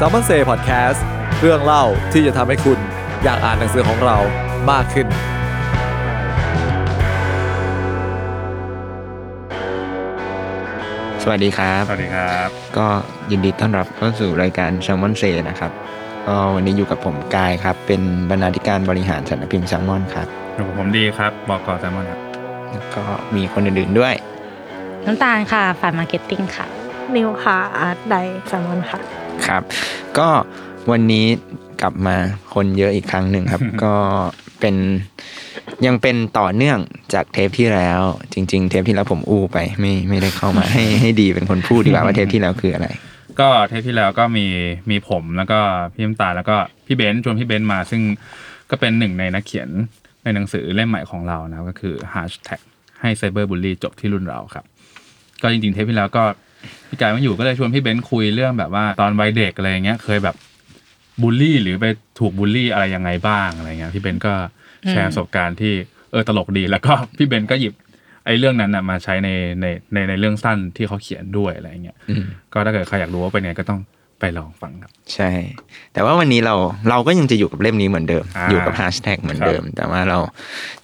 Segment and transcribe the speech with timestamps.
[0.00, 1.04] s a l ม o n เซ่พอดแคสต์
[1.40, 2.78] เรื่องเล่าที่จะทำให้คุณ
[3.24, 4.16] อยากอ่านหนังสือของเรา
[4.70, 5.06] มากขึ้น
[11.22, 12.86] สวัสดีครับ สวัสดีครับ ก็
[13.30, 15.72] ยินดีต้อนรับเข้าสู่รายการ s ซ l m o n s a y นะครับ
[16.26, 20.26] ก็วันนี้อยู่กับผมกายครับ เป็นบรรณาธิการบริหารสำนักพิมพ์แซลมอนครับ
[20.78, 22.20] ผมดีครับบอกก่อนแซมมอนครับ
[22.70, 23.02] แล้วก็
[23.34, 24.14] มีคนอื่นๆด้วย
[25.06, 26.66] น้ำตาลค่ะฝ่าย marketing ค่ะ
[27.16, 28.14] นิวค่ะ art di
[28.46, 29.00] แซมมอนค่ะ
[29.46, 29.62] ครับ
[30.18, 30.28] ก็
[30.90, 31.26] วันนี้
[31.80, 32.16] กลับมา
[32.54, 33.94] คนเยอะอีกครั้งหนึ่งครับ ก็
[34.60, 34.76] เป็น
[35.86, 36.78] ยังเป็นต่อเนื่อง
[37.14, 38.00] จากเทปที่แล้ว
[38.32, 42.88] จริง ๆ เทปที่แล้วผมอู้ไปไม่ไม่ได้เข้ามาให้ให้ดีเป็นคนพูดดีกว่าว่าเทปที่แล้วคืออะไร
[43.40, 44.46] ก็เทปที่แล้วก็มี
[44.90, 45.58] มีผมแล้วก็
[45.92, 48.02] พี่น้ำตาลแล้วก็พี่เบนซ์ชวนพี่เบนซ์มาซึ่ง
[48.70, 49.68] ก็เป็นหนึ่งในนักเขียน
[50.24, 52.60] ในหนังสือเล่มใหม่ของเรานะก็คือ hashtag
[53.00, 54.64] ให้ไซเบอร์บูลลี่จบที่รุ่นเราครับ
[55.42, 56.24] ก็จริงๆเทปที่แล้วก็
[56.88, 60.36] พี่กายไม่อยู่ก็เลยชวนพี่เบนซ์คุยเรื่องแบบว่าตอนวัยเด็กอะไรอย่างเงี้ย เคยแบบ
[61.22, 61.86] บูลลี่หรือไป
[62.18, 64.34] ถูกบูลลี่อะไรยังไงบ้างอะไรเงี้ยพี่เบนซ์ก็
[64.90, 65.74] แชร์ประสบการณ์ที่
[66.10, 67.74] เออตลกดีแล้วก็พี่เบนซ์ก็หยิบ
[68.26, 69.28] ไอ้เรื่องนั้นนะมาใช้ใน
[69.60, 73.80] ในในในเรื่องสั้นที่เขาเขียนด้วยอะไรเงี้ยอืมก็ถ้าเกิดใครอยากรู้ว่าเป็นไงก็ต้อง
[74.20, 75.30] ไปลองฟังครับ ใช่
[75.92, 76.54] แต่ว่าวันนี้เรา
[76.90, 80.18] เราก็ยังจะอยู่กับเล่มนี้เหมือนเดิมอ่าอยู่กับแฮชแท็กเหมือนเดิม แต่ว่าเรา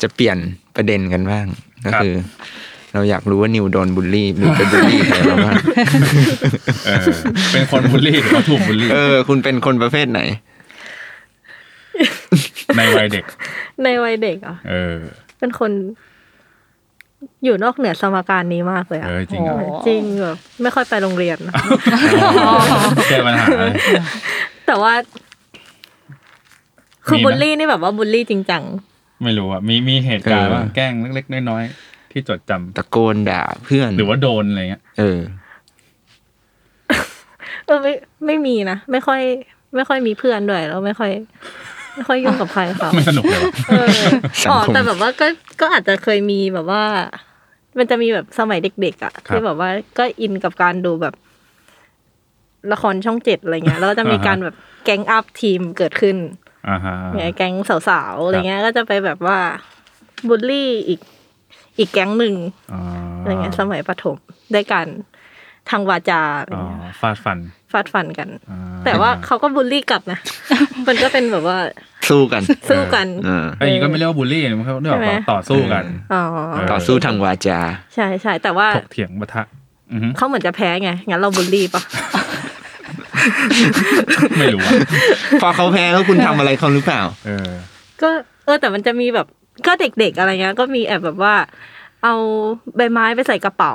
[0.03, 0.39] จะเปลี่ยน
[0.77, 1.47] ประเด็นกันบ้าง
[1.85, 2.15] ก็ครับคือ
[2.95, 5.55] เราอยากรู้ว่านิวโดนบูลลี่หรือเป็นบูลลี่ใครมาบ้าง
[6.87, 7.07] เออ
[7.53, 10.21] เป็นคนบูลลี่หรือเขาถูกบูลลี่ เออ คุณเป็นคนประเภทไหน
[12.77, 13.25] ในวัยเด็ก
[13.83, 14.97] ในวัยเด็กอะเออ
[15.39, 15.71] เป็นคน
[17.45, 21.55] อยู่นอกเหนือสมการนี้มากเลยอะเออจริงเหรอโอ้จริงแบบไม่ค่อยไปโรงเรียนนะ
[23.11, 23.73] แก้ปัญหาเลย
[24.67, 24.93] แต่ว่า
[27.07, 28.63] คือมีไหมบูลลี่นี่แบบว่าบูลลี่จริงจัง
[29.23, 35.21] ไม่รู้อะมีมีเหตุการณ์เออว่าแกล้งเล็กๆน้อยๆ ที่จดจำตะโกนด่าเพื่อน หรือว่าโดนอะไรเงี้ย เออ
[37.67, 37.93] เออไม่
[38.27, 39.21] ไม่มีนะ ไม่ค่อย
[39.75, 41.11] ไม่ค่อยมีเพื่อนด้วยแล้วไม่ค่อย
[41.95, 43.87] ไม่ค่อยยุ่งกับใครเขาไม่สนุกเลยวะเออ
[44.43, 45.27] สังอ๋อคมแต่แบบว่าก็
[45.61, 46.83] ก็อาจจะเคยมีแบบว่า
[47.79, 51.15] มันจะมีแบบสมัยเด็กๆอะที่แบบว่าก็อินกับการดูแบบ
[52.73, 54.55] ละครช่องเจ็ดอะไรเงี้ยแล้วก็จะมีการแบบ
[54.85, 56.17] แก๊งอัพทีมเกิดขึ้น
[56.69, 57.55] อ่าฮะเนี่ยแก๊ง
[57.89, 59.39] สาวๆอะไรเงี้ย ก็จะไปแบบว่า
[60.29, 61.01] บูลลี่อีก
[61.79, 62.35] อีกแก๊งหนึ่ง
[62.73, 62.81] อ๋อ
[63.21, 64.17] อะไรเงี้ยสมัยประถม
[64.53, 64.87] ได้กัน
[65.71, 67.39] ทางวาจาอะไรอ๋อเงี้ยฟาดฟัน
[67.73, 70.19] ฟาดฟันกันอ่าแต่ว่าเขาก็บูลลี่กลับนะ
[70.87, 71.59] มันก็เป็นแบบว่า
[72.11, 77.59] สู้กัน สู้กันเออไอ้นี้ก็ไม่เรียกว่าบูลลี่มันเขาเรียกใช่ไหมว่าต่อสู้กันอ๋อเออต่อสู้ทางวาจา
[77.95, 79.43] ใช่ใช่แต่ว่าถกเถียงปะทะ
[79.93, 81.83] อือฮึเขาเหมือนจะแพ้ไง งั้นเราบูลลี่ปะ
[84.39, 84.73] ไม่รู้อะ
[85.43, 87.51] พอเขาแพ้แล้วคุณทำอะไรเขาหรือเปล่า เออ
[88.03, 88.11] ก็
[88.45, 89.27] เออแต่มันจะมีแบบ
[89.67, 91.35] ก็เด็กๆอะไรเงี้ยก็มีแอบแบบว่า
[92.05, 92.15] เอา
[92.77, 93.75] ใบไม้ไปใส่กระเป๋า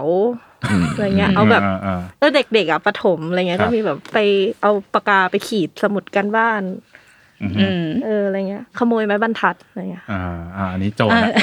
[0.94, 4.18] อะไรเงี้ยเอาแบบอ่าเออเด็กๆอะประถมอะไรเงี้ยครัก็บมีแบบไป
[4.62, 6.62] เอาปากกาไปขีดสมุดกันบ้าน
[7.44, 10.22] อือฮึอืมเอออะไรเงี้ยขโมยไม้บรรทัดอะไรเงี้ยอ่า
[10.58, 11.34] อ่าอันนี้โจรอะอะ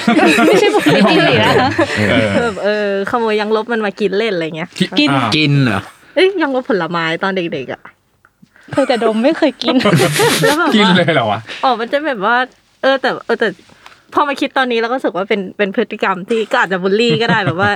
[0.46, 1.52] ไม่ใช่บุคลิกจริงหรือนะ
[1.98, 4.68] เออเออเออขโมยยังลบมันมากินเล่นอะไรเงี้ย
[4.98, 5.82] กินอ่ากินเหรอ
[6.14, 7.82] เอ้ยยังลบผลไม้ตอนเด็กๆอะ
[8.72, 9.74] เคยแต่ดมไม่เคยกิน
[10.46, 12.36] แล้วแบบกินว่าเลยเหรอวะอ๋อมันจะแบบว่า
[12.82, 13.48] เออแต่เออแต่
[14.16, 17.70] พอมาคิดตอนนี้เราก็รู้สึกว่าเป็นเป็นพฤติกรรมที่ก็อาจจะบูลลี่ก็ได้แบบว่า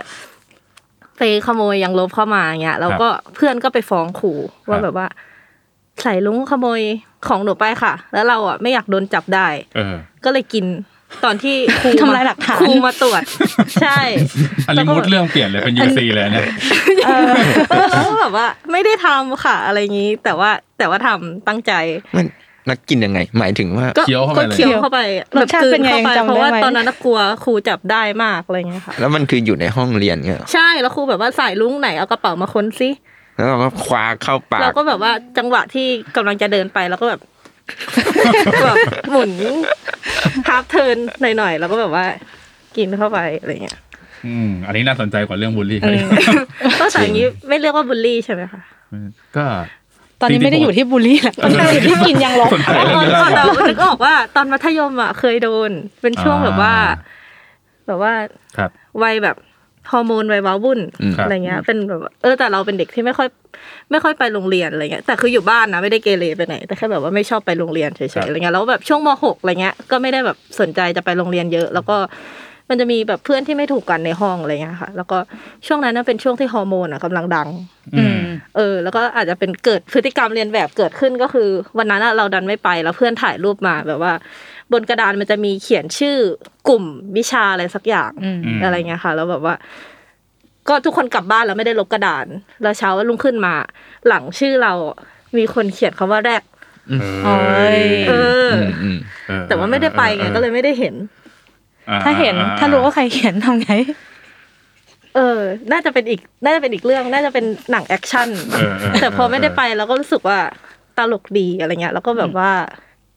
[1.19, 4.39] ไปขโมยยังลบเข้ามาเงี้ยแล้วก็เพื่อนก็ไปฟ้องขู่
[4.69, 5.07] ว่าแบบว่า
[6.03, 6.81] ใส่ลุงขโมย
[7.27, 9.95] ของหนูไปค่ะ แล้วเราอะไม่อยากโดนจับได้เออ
[10.25, 10.65] ก็เลยกิน
[11.25, 13.23] ตอนที่ครูทำลายหลักฐานครูมาตรวจ
[13.83, 13.99] ใช่
[14.67, 16.47] อันนี้มุดเรื่องเปลี่ยนเลยเป็นยูซีเลยเนี่ย
[17.07, 17.33] เออ
[17.91, 21.73] แล้วก็แบบว่า ไม่ได้ทำค่ะ อะไรอย่างนี้ แต่ว่าแต่ว่าทำตั้งใจ
[22.17, 22.23] มั
[22.65, 25.01] นแล้วกินยังไง หมายถึงว่า ก็เคี้ยวเข้าไปก็เลย เคี้ยวเข้าไป
[25.37, 32.91] รสชาติเป็นไงแบบกลืยังจำเพราะว่าได้ไหมตอนนั้นน่ะกลัวครูจับได้มากอะไรเงี้ยค่ะ แล้วมันคืออยู่ในห้องเรียนเงี้ยเหรอใช่แล้วครูแบบว่าใส่ลุงไหนเอากระเป๋ามาค้นซิ
[33.37, 35.87] แล้วเราก็คว้าเข้าปากเราก็แบบว่าจังหวะที่
[36.17, 37.21] กำลังจะเดินไปเราก็แบบ
[38.65, 38.77] แบบ
[39.11, 39.33] หมุน
[40.49, 42.05] half turn หน่อยๆแล้วก็แบบว่า
[42.77, 43.79] กินเข้าไปอะไรเงี้ย
[44.27, 46.03] อืมอันนี้น่าสนใจกว่าเรื่องบูลลี่เออ
[46.81, 48.61] ก็แต่อย่างนี้ไม่เรียกว่าบูลลี่ใช่ไหมคะ
[49.37, 49.45] ก็
[50.21, 55.71] ตอนนี้ไม่ได้อยู่ที่บูลลี่แล้วตอนนี้อยู่ที่กินยังลบสนใจอ๋อเรื่องนี้อ๋อแล้วแต่นึกออกว่าตอนมัธยมอะเคยโดน
[56.03, 56.75] เป็นช่วงแบบว่า
[57.87, 58.13] แบบว่า
[58.57, 58.71] ครับ
[59.03, 59.37] วัยแบบ
[59.91, 63.29] ฮอร์โมนวัยว้าวุ่นอืมครับอะไรเงี้ย เป็นแบบว่าเออแต่เราเป็นเด็กที่ไม่ค่อย
[63.91, 71.97] ไม่ค่อยไปโรงเรียนอะไรเงี้ยแต่คืออยู่บ้านนะไม่ได้เกเรไปไหน แต่แค่แบบว่าไม่ชอบไปโรงเรียนเฉยๆอะไรเงี้ยแล้วแบบช่วงมหกอะไรเงี้ยก็ไม่ได้แบบสนใจจะไปโรงเรียนเยอะ แล้วก็
[72.71, 75.19] มันจะมีแบบเพื่อนที่ไม่ถูกกันในห้องอะไรเงี้ยค่ะ แล้วก็
[75.67, 77.49] ช่วงนั้นน่ะเป็นช่วงที่ฮอร์โมนอะกำลังดัง
[77.99, 78.19] อืม
[78.57, 84.13] เออ แล้วก็อาจจะเป็นเกิดพฤติกรรมเรียนแบบเกิดขึ้นก็คือ วันนั้นอะเราดันไม่ไปแล้วเพื่อนถ่ายรูปมาแบบว่า
[84.73, 86.17] บนกระดานมันจะมีเขียนชื่อ
[86.69, 86.85] กลุ่ม
[87.17, 89.55] วิชาอะไรสักอย่างอืมมอะไรเงี้ยค่ะ แล้วแบบว่า
[90.69, 92.27] ก็ทุกคนกลับบ้านแล้วไม่ได้ลบกระดาน
[92.63, 93.55] แล้วเช้าวันรุ่งขึ้นมา
[94.09, 94.73] หลังชื่อเรา
[95.37, 96.43] มีคนเขียนคำว่าแรก
[97.25, 97.37] โอ้
[97.79, 98.13] ยเอ
[98.49, 101.20] อออืมอืมเออแต่ว่าไม่ได้ไปไงก็เลยไม่ได้เห็นอ่
[102.05, 103.73] ถ้าเห็นถ้ารู้ว่าใครเขียนทำไง
[105.17, 105.41] เออ
[105.73, 110.39] น่าจะเป็นอีก น่าจะเป็นอีกเรื่อง น่าจะเป็นหนังแอคชั่นเออเออแต่พอไม่ได้ไปเราก็รู้สึกว่า
[110.99, 112.51] ตลกดีอะไรเงี้ย แล้วก็แบบว่า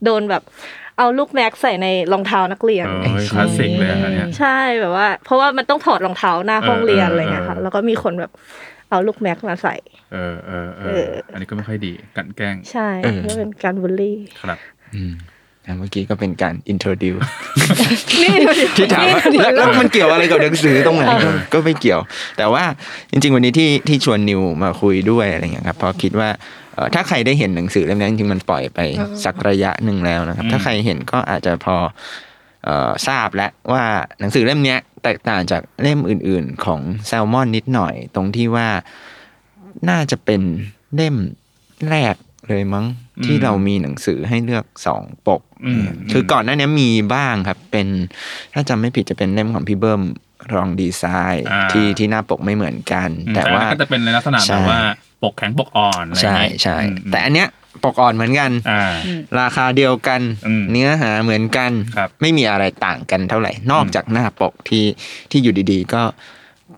[0.04, 0.42] โดนแบบ
[0.98, 8.32] เอาลูกแม็กใส่ในรองเท้านักเรียนเออคลาสสิกเลยอันเนี้ยใช่แบบว่า เพราะว่ามันต้องถอดรองเท้าหน้าห้องเรียนเออเอออะไรเงี้ยค่ะเออแล้วก็มีคนแบบ
[8.90, 9.74] เอาลูกแม็กมาใส่
[10.12, 12.88] เออเออเอเอออ อันนี้ก็ไม่ค่อยดีกันแกล้ง ใช่
[13.24, 14.58] ก็เป็นการบูลลี่ ครับ
[14.94, 15.33] อืมอะ
[15.78, 17.22] เมื่อกี้ก็เป็นการ introduce
[18.22, 22.00] นี่ดูดิที่ถามว่าแล้วแล้วมันเกี่ยวอะไรกับหนังสือตรงไหนก็ก็ไม่เกี่ยว
[22.38, 22.64] แต่ว่า
[23.10, 26.28] จริง ๆ วันนี้ที่ที่ชวนนิวมาคุยด้วยอะไรเงี้ยครับเพราะคิดว่า
[26.74, 28.80] เอ่อถ้าใครได้เห็นหนังสือเล่มนี้จริงๆมันปล่อยไป
[29.24, 31.76] สักระยะหนึ่งแล้วนะครับอืมถ้าใครเห็นก็อาจจะพอ
[32.64, 33.84] เอ่อทราบแล้วว่า
[34.20, 38.68] หนังสือเล่มเนี้ยแตกต่างจากเล่มอื่น ๆ ของแซลมอนนิดหน่อย ตรงที่ว่า
[39.90, 40.42] น่าจะเป็น
[40.94, 41.16] เล่ม
[41.90, 42.14] แรก
[42.48, 42.86] เลยมั้ง
[43.24, 45.53] ที่เรามีหนังสือให้เลือกสองปกอืม
[46.12, 47.86] คือก่อนหน้านี้มีบ้างครับ เป็น
[48.52, 50.02] ถ้าจำไม่ผิดจะเป็นเล่มของพี่เบิ้ม
[50.54, 54.80] รองดีไซน์อ่าที่ที่หน้าปกไม่เหมือนกันอืมแต่ว่าอันนั้นก็จะเป็นในลักษณะใช่แบบว่า
[55.22, 57.48] ปกแข็งปกอ่อนอะไรอใช่ย่างงี้ใช่อืมแต่อันเนี้ย
[57.84, 58.94] ปกอ่อนเหมือนกันอ่า
[59.40, 64.84] ราคาเดียวกันอืมเนื้อหาเหมือนกันครับไม่มีอะไรต่างกันเท่าไหร่ นอกจากหน้าปกที่
[65.30, 66.02] ที่อยู่ดีๆ ก็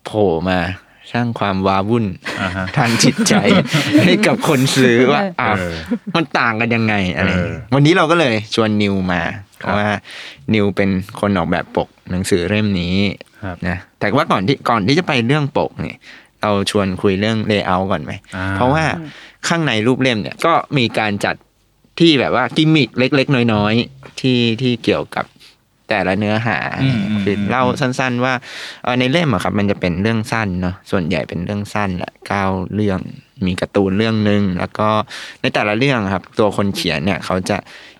[0.05, 0.61] โผล่มา
[1.13, 2.07] สร้างความว้าวุ่น
[2.43, 3.35] อ่าฮะทางจิตใจ
[4.05, 5.75] ให้กับคนซื้อว่าอ้าวเออ
[6.17, 9.21] มันต่างกันยังไงอะไรเออวันนี้เราก็เลยชวนนิวมา
[9.59, 9.89] เพครับราะว่า
[10.55, 12.97] นิวเป็นคนออกแบบปกหนังสือเล่มนี้
[13.45, 15.97] ครับนะแต่ว่าก่อนที่ก่อนที่จะไปเรื่องปกเนี่ย
[16.43, 18.85] เราชวนคุยเรื่อง layout ก่อนไหมอ่าเพราะว่า
[19.49, 21.35] ข้างในรูปเล่มเนี่ยก็มีการจัด
[22.01, 25.25] ที่แบบว่ากิมมิกเล็ก ๆ น้อย ๆ ที่ที่เกี่ยวกับ
[25.89, 28.35] แต่ละเนื้อหาอืมอืมคือเล่าสั้น ๆ ว่า
[28.83, 32.45] เอ่อในเล่มอะครับ มันจะเป็นเรื่องสั้นเนาะส่วนใหญ่เป็นเรื่องสั้นแหละเก้า
[32.75, 33.01] เรื่อง
[33.47, 34.89] มีการ์ตูนเรื่องหนึ่งแล้วก็
[35.41, 37.57] ในแต่ละเรื่องครับ ตัวคนเขียนเนี่ยเขาจะ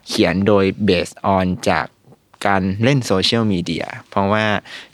[0.09, 1.87] เขียนโดย base on จาก
[2.47, 4.45] การเล่นโซเชียลมีเดียเพราะว่า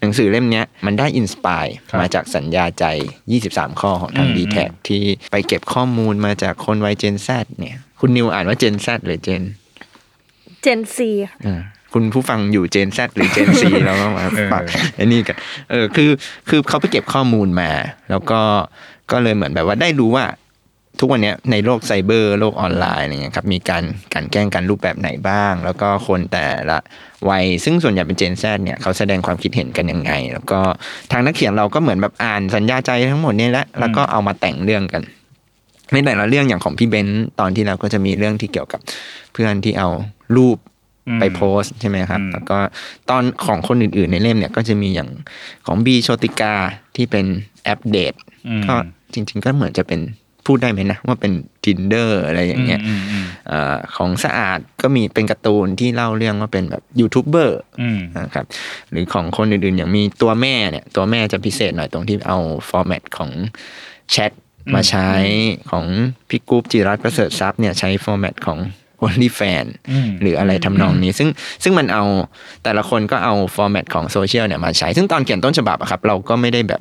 [0.00, 2.84] หนังสือเล่มเนี้ยมันได้ inspire ครับมาจากสัญญาใจ
[3.32, 4.56] 23 ข้อของทางอืม d t แท
[4.88, 5.02] ที่
[5.32, 7.28] ไปเก็บข้อมูลมาจากคนวัยเจน Z
[7.58, 9.42] เนี่ย คุณนิวอ่านว่าเจน Z หรือเจน
[10.62, 11.10] เจนซี
[11.46, 11.60] อ่า
[11.94, 14.64] คุณผู้ฟังอยู่เจน Z หรือเจน C แล้วก็มาเออฟัง
[14.96, 15.36] ไอ้นี่กัน
[15.70, 16.10] เออคือ
[16.48, 17.70] คือเขาไปเก็บข้อมูลมา
[18.10, 18.40] แล้วก็
[19.12, 20.26] ก็เลยเหมือนแบบว่าได้รู้ว่า
[21.00, 23.82] ทุกวันเนี้ยในโลกไซเบอร์โลกออนไลน์อะไรเงี้ยครับมีการ
[24.14, 26.78] การแกล้งกันรูปแบบไหนบ้าง แล้วก็คนแต่ละ
[27.28, 30.60] วัยซึ่งส่วนใหญ่เป็นเจนแซเนี่ยเขาแสดงความคิดเห็นกันยังไง แล้วก็
[31.12, 35.02] ทางนักเขียนเราก็เหมือนแบบอ่านสัญญาใจทั้งหมดนี้แหละแล้วก็เอามาแต่งเรื่องกัน
[35.92, 38.80] ในแต่ละเรื่องอย่างของพี่เบนซ์ตอนที่เราก็จะมีเรื่องที่เกี่ยวกับ
[39.32, 39.88] เพื่อนที่เอา
[40.36, 40.71] รูปอืม
[41.20, 42.58] ไปโพสต์ใช่ไหมครับอืมแล้วก็
[43.10, 45.08] ตอนของคนอื่นๆในเล่มเนี่ยก็จะมีอย่าง
[45.66, 46.54] ของบีโชติกา
[46.96, 47.26] ที่เป็น
[47.64, 48.14] แอปเดต
[48.48, 48.74] อืมก็
[49.12, 50.00] จริง ๆ ก็เหมือนจะเป็น
[50.46, 51.32] พูดได้ไหมนะ ว่าเป็น
[51.64, 58.44] Tinder อะไรอย่างเงี้ยอืมอืมเอ่อของสะอาดก็มีเป็นการ์ตูนที่เล่าเรื่องว่าเป็นแบบยูทูบเบอร์อืมนะครับ
[58.90, 63.30] หรือของคนอื่นๆ อย่างมีตัวแม่เนี่ย ตัวแม่จะพิเศษหน่อยตรงที่เอาformat ของ
[64.10, 64.32] แชท
[64.74, 65.08] มาใช้
[65.70, 65.84] ของ
[66.28, 68.58] พี่กุ๊บจิรัตน์ประเสริฐทรัพย์เนี่ยใช้ format ของ
[69.06, 71.28] OnlyFan อืมหรืออะไรทำนองนี้ ซึ่ง
[71.62, 72.04] ซึ่งมันเอา
[72.64, 76.80] แต่ละคนก็เอา format ของโซเชียลเนี่ยมาใช้ ซึ่งตอนเขียนต้นฉบับอะครับ เราก็ไม่ได้แบบ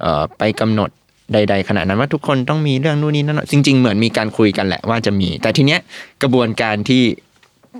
[0.00, 0.90] เอ่อไปกำหนด
[1.32, 5.80] ใด ๆ ขนาดนั้นว่าทุกคนต้องมีเรื่องนู่นนี่นั่นจริง ๆ เหมือนมีการคุยกันแหละว่าจะมี แต่ทีเนี้ย
[6.22, 7.02] กระบวนการที่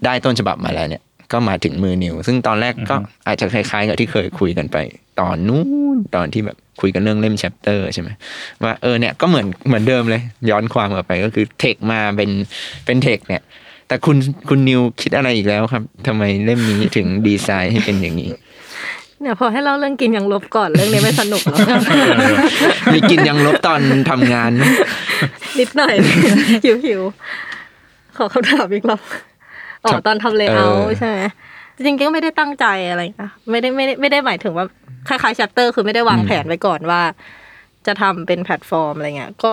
[0.04, 2.94] ได้ต้นฉบับมาแล้วเนี่ยก็มาถึงมือนิว ซึ่งตอนแรกก็
[3.26, 4.76] อาจจะคล้ายๆกับที่เคยคุยกันไป
[5.20, 5.62] ตอนนู้
[5.94, 8.08] นตอนที่แบบ คุยกันเรื่องเล่ม chapter ใช่ไหม
[8.62, 12.30] ว่าเออเนี่ยก็เหมือนเหมือนเดิมเลย ย้อนความกลับไปก็คือ text มาเป็น
[12.86, 13.42] เป็น text เนี่ย
[13.88, 14.16] แต่คุณ
[14.48, 18.30] คุณนิวคิดอะไรอีกแล้วครับทำไมเล่มนี้ถึงดีไซน์ให้เป็นอย่างนี้
[19.20, 21.60] เนี่ยพอให้เล่าเรื่องกินอย่างลบก่อนเรื่องนี้ไม่สนุกหรอก
[22.92, 24.62] มีกินยางลบตอนทำงานไหม
[25.58, 25.94] นิดหน่อย
[26.64, 27.00] หิวหิว
[28.16, 29.00] ขอคำถามอีกรอบ
[29.84, 31.18] อ๋อตอนทำ lay er ใช่ไหม
[31.74, 34.66] จริงๆก็ไม่ได้ตั้งใจอะไรนะไม่ได้ไม่ได้ไม่ได้หมายถึงว่า
[35.08, 37.02] คล้ายๆ chapter คือไม่ได้วางแผนไว้ก่อนว่า
[37.86, 39.52] จะทำเป็นแพลตฟอร์มอะไรเงี้ย ก็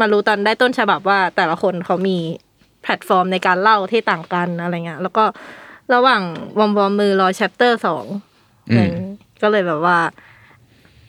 [0.00, 2.18] มารู้ตอนได้ต้นฉบับว่าแต่ละคนเขามี
[2.82, 5.24] แพลตฟอร์มในการเล่าที่ต่างกันอะไรเงี้ย แล้วก็
[5.94, 6.22] ระหว่าง
[6.58, 8.04] warm warm มือรอ chapter สอง
[8.70, 8.94] อืม
[9.42, 9.98] ก็เลยแบบว่า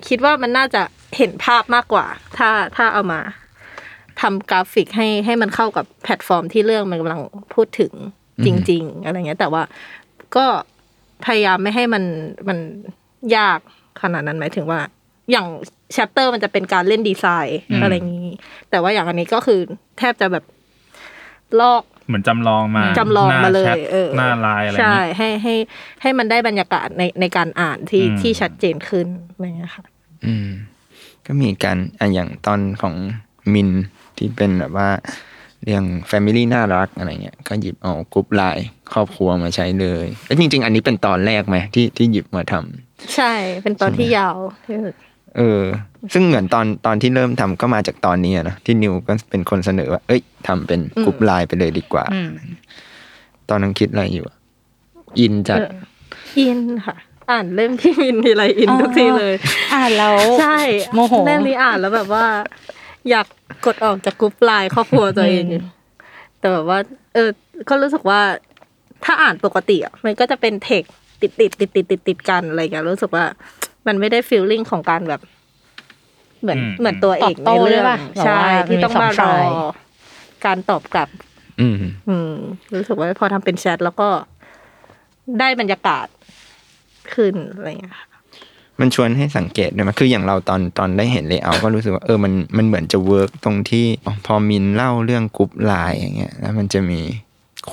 [0.08, 0.82] คิดว่ามันน่าจะ
[1.18, 2.06] เห็นภาพมากกว่า
[2.38, 3.22] ถ้าถ้าเอามา
[4.22, 7.22] ทำกราฟิกให้ให้มันเข้ากับแพลตฟอร์มที่เรื่องมันกำลัง
[7.54, 7.92] พูดถึง
[8.46, 9.64] จริง ๆ อะไรเงี้ย แต่ว่า
[10.36, 10.46] ก็
[11.26, 12.04] พยายามไม่ให้มัน
[12.48, 12.58] มัน
[13.38, 13.60] ยาก
[14.02, 14.80] ขนาดนั้นหมายถึงว่า
[15.32, 15.48] อย่าง
[15.94, 18.30] chapter มันจะเป็นการเล่นดีไซน์อืมอะไรอย่างนี้
[18.70, 19.60] แต่ว่าอย่างอันนี้ก็คือ
[19.98, 20.44] แทบจะแบบ
[21.60, 25.56] ลอกเหมือนจำลองมาจำลองมาเลยหน้แชทเออหน้าไลน์อะไรอย่างใช่งี้ให้ให้
[26.02, 29.84] ให้มันได้บรรยากาศในในการอ่านที่อืมที่ชัดเจนขึ้นอะไรอย่างเงี้ยค่ะ
[30.26, 30.50] อืม
[31.26, 32.96] ก็มีการอะอย่างตอนของ
[33.54, 33.70] มิน
[34.18, 34.90] ที่เป็นแบบว่า
[35.64, 44.96] เรื่อง Family น่ารักอะไรเงี้ยก็หยิบเอากรุ๊ปไลน์ครอบครัวมาใช้เลยแล้วจริง ๆ อันนี้เป็นตอนแรกไหมที่ที่หยิบมาทำ ใช่เป็นตอนที่ยาวที่สุด
[45.38, 45.64] เออ
[46.14, 52.30] ซึ่งเหมือนตอนตอนที่เริ่มทำก็มาจากตอนนี้อะนะที่นิวก็เป็นคนเสนอว่า เอ้ยทำเป็นกรุ๊ปไลน์ไปเลยดีกว่าอืม
[53.50, 54.38] ตอนนั้นคิดอะไรอยู่อะ
[55.20, 55.72] อินจัดเออ
[56.40, 56.96] อินค่ะ
[57.30, 59.34] อ่านเล่มที่มินทีไรอินทุกทีเลย
[59.74, 60.60] อ่านแล้วใช่
[60.94, 62.26] โมโหเล่มนี้อ่านแล้วแบบว่า
[63.10, 63.26] อยาก
[63.66, 65.64] กดออกจากกรุ๊ปไลน์ครอบครัวตัวเองอืม
[66.40, 66.80] แต่แบบว่า
[67.14, 67.30] เออ
[67.70, 68.22] ก็รู้สึกว่า
[69.04, 70.84] ถ้าอ่านปกติอะมันก็จะเป็นเทค
[71.22, 73.26] ติดติดติดติดติดติดกันอะไรอย่างเงี้ยรู้สึกว่า
[73.88, 75.22] มันไม่ได้ feeling ของการแบบ
[76.42, 79.48] เหมือนอืม เหมือนตัวเอกตอบโต้ในเรื่องด้วยป่ะใช่แบบว่าที่ต้องมีสองมารอฝ่าย
[80.46, 81.10] การตอบกลับ
[81.62, 81.76] อืม
[82.10, 82.34] อืม
[82.76, 84.10] รู้สึกว่าพอทำเป็นแชทแล้วก็
[85.40, 86.08] ได้บรรยากาศ
[87.14, 88.08] ขึ้นอะไรอย่างเงี้ยค่ะ
[88.80, 97.00] มันชวนให้สังเกตด้วยมั้ยคืออย่างเราตอนตอนได้เห็น layer ก็รู้สึกว่าเออมันมันเหมือนจะ work ตรงที่อ๋อพอมินเล่าเรื่องกรุ๊ปไลน์อย่างเงี้ยแล้วมันจะมี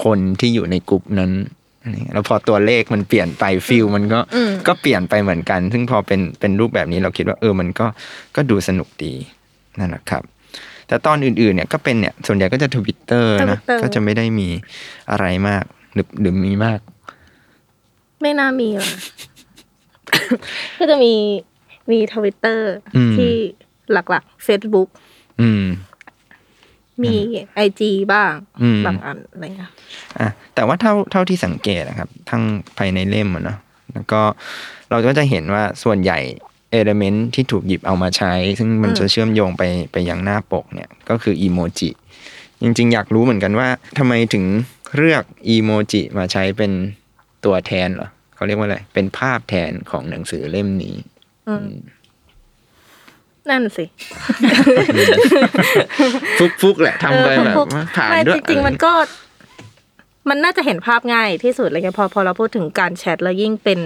[0.02, 1.65] คนที่อยู่ในกรุ๊ปนั้นอะไรเงี้ย
[2.12, 7.86] แล้วพอตัวเลขมันเปลี่ยนไป feel มันก็อืมก็เปลี่ยนไปเหมือนกัน ซึ่งพอเป็นเป็นรูปแบบนี้เราคิดว่าเออมันก็
[8.36, 9.14] ก็ดูสนุกดี
[9.78, 10.22] นั่นแหละครับ
[10.88, 14.48] แต่ตอนอื่นๆเนี่ยก็เป็นเนี่ยส่วนใหญ่ก็จะทวิตเตอร์นะ Twitter ก็จะไม่ได้มี
[15.10, 15.64] อะไรมาก
[15.94, 16.80] หรือหรือมีมาก
[18.22, 18.90] ไม่น่ามีหรอก
[20.78, 21.14] ก็จะมี
[21.90, 23.32] มีทวิตเตอร์อืมที่
[23.92, 24.88] หลักๆ Facebook
[25.40, 25.64] อืม
[27.04, 27.14] มี
[27.54, 29.70] ไอจีบ้างอืมบางอันอะไรเงี้ย
[30.18, 32.42] อะแต่ว่าเท่าเท่าที่สังเกตนะครับ ทั้ง
[32.78, 33.58] ภายในเล่มอะเนาะ
[33.92, 34.20] แล้วก็
[34.90, 36.18] เราก็จะเห็นว่าส่วนใหญ่
[36.70, 39.62] เอลเมนต์ที่ถูกหยิบเอามาใช้ ซึ่งมันจะเชื่อมโยงไป
[39.92, 41.90] ไปยังหน้าปกเนี่ยก็คืออีโมจิ
[42.62, 44.44] จริง ๆ อยากรู้เหมือนกันว่าทำไมถึง
[44.96, 46.72] เลือกอีโมจิมาใช้เป็น
[47.44, 50.96] ตัวแทนเหรอเขาเรียกว่าอะไรเป็นภาพแทนของหนังสือเล่มนี้
[51.48, 51.68] อืม
[53.50, 53.84] นั่นสิ
[56.38, 58.92] ฟุกฟุกๆแหละทำไปแบบเออว่าผ่านไม่ด้วจยริงๆมันก็
[60.28, 63.80] มันน่าจะเห็นภาพง่ายที่สุดเลยไงพอพอเราพูดถึงการแชทแล้วยิ่งเป็น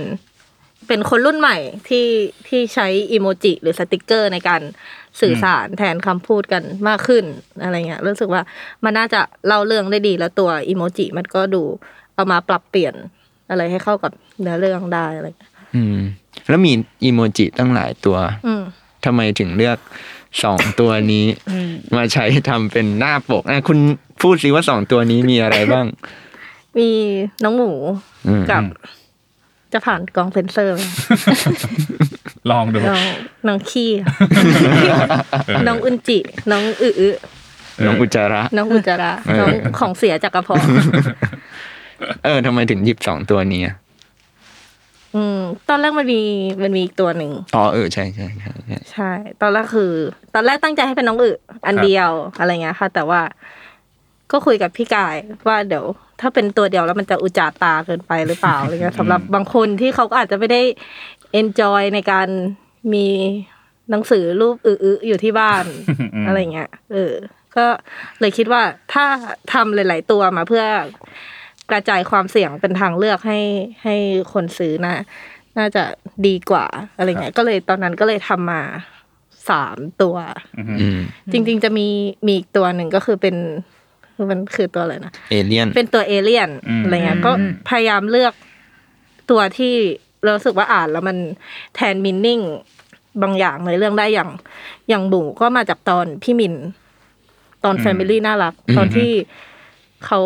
[0.89, 1.57] เป็นคนรุ่นใหม่
[1.89, 2.07] ที่
[2.49, 4.63] ที่ใช้อีโมจิหรือสติกเกอร์ในการ
[5.21, 7.25] สื่อสารแทนคำพูดกันมากขึ้น
[7.63, 8.43] อะไรเงี้ยรู้สึกว่า
[8.85, 11.63] มันน่าจะเล่าเรื่องได้ดีแล้วตัวอีโมจิมันก็ดู
[12.15, 12.95] เอามาปรับเปลี่ยน
[13.51, 15.99] อะไรให้เข้ากับเนื้อเรื่องได้อะไรเงี้ยอืม
[16.49, 16.73] แล้วมี
[17.05, 18.63] อีโมจิตั้งหลายตัวอืม
[19.05, 19.79] ทำไมถึงเลือก
[20.43, 21.27] สองตัวนี้
[21.97, 23.79] มาใช้ทำเป็นหน้าปกอะคุณ
[24.23, 25.87] พูดสิว่าสองตัวนี้มีอะไรบ้าง
[26.79, 26.89] มี
[27.45, 27.73] น้องหมู
[28.29, 28.63] อืมกับ
[29.73, 30.83] จะผ่านกองเซนเซอร์ไหม
[32.51, 33.05] ลองดู น้อง
[33.47, 34.07] น้องขี้อะ
[35.67, 36.19] น้องอุนจิ
[36.51, 37.09] น้องอึอึ
[37.87, 40.63] น้องอุจจาระ น้องอุจจาระเออน้องของเสียจากกระเพาะ
[42.25, 43.63] เออทำไมถึงหยิบสองตัวนี้
[45.11, 45.39] อะอืม
[45.69, 46.23] ตอนแรกมันมี
[46.63, 49.13] มันมีอีกตัวหนึ่งอ๋อเออใช่ใช่ใช่ใช่ใช่
[49.43, 49.93] ตอนแรกคือ
[50.35, 51.31] ตอนแรกตั้งใจให้เป็นน้องอึ
[51.67, 53.21] อันเดียวอะไรเงี้ยค่ะ แต่ว่า
[54.33, 55.17] ก็คุยกับพี่กาย
[55.49, 55.85] ว่าเดี๋ยว
[56.21, 60.63] ถ้าเป็นตัวเดียวแล้วมันจะอุจจาตาเกินไปหรือเปล่าอะไรเงี้ยสำหรับบางคนที่เขาก็อาจจะไม่ได้
[61.41, 62.29] enjoy ในการ
[62.93, 63.07] มี
[63.91, 65.65] หนังสือรูปอึๆอยู่ที่บ้าน
[66.15, 67.13] อืมอะไรเงี้ยเออ
[67.57, 67.67] ก็
[68.21, 68.63] เลยคิดว่า
[68.93, 69.05] ถ้า
[69.53, 70.65] ทำหลาย ๆ ตัวมาเพื่อ
[71.71, 73.41] กระจายความเสี่ยงเป็นทางเลือกให้
[73.85, 73.97] ให้
[74.33, 74.95] คนซื้อนะ
[75.59, 75.83] น่าจะ
[76.27, 78.63] ดีกว่าอะไรเงี้ยก็เลยตอนนั้นก็เลยทำมา
[79.51, 80.17] สามตัว
[80.59, 80.63] อื
[80.97, 80.99] ม
[81.33, 81.87] จริง ๆ จะมี
[82.27, 83.37] มีอีกตัวหนึ่งก็คือเป็น
[84.15, 87.33] คือมันคือตัวอะไรนะเอเลียนเป็นตัวเอเลี่ยนอืมอะไรเงี้ยก็
[87.69, 88.35] พยายามเลือก
[89.31, 89.75] ตัวที่
[90.23, 91.17] เรารู้สึกว่าอ่านแล้วมัน
[91.75, 92.41] แทน meaning
[93.23, 94.31] บางอย่างในเรื่องได้อย่าง
[94.89, 96.55] อย่างบูก็มาจากตอนพี่มิน
[97.65, 99.11] ตอน family น่ารัก ตอนที่
[100.07, 100.21] เขา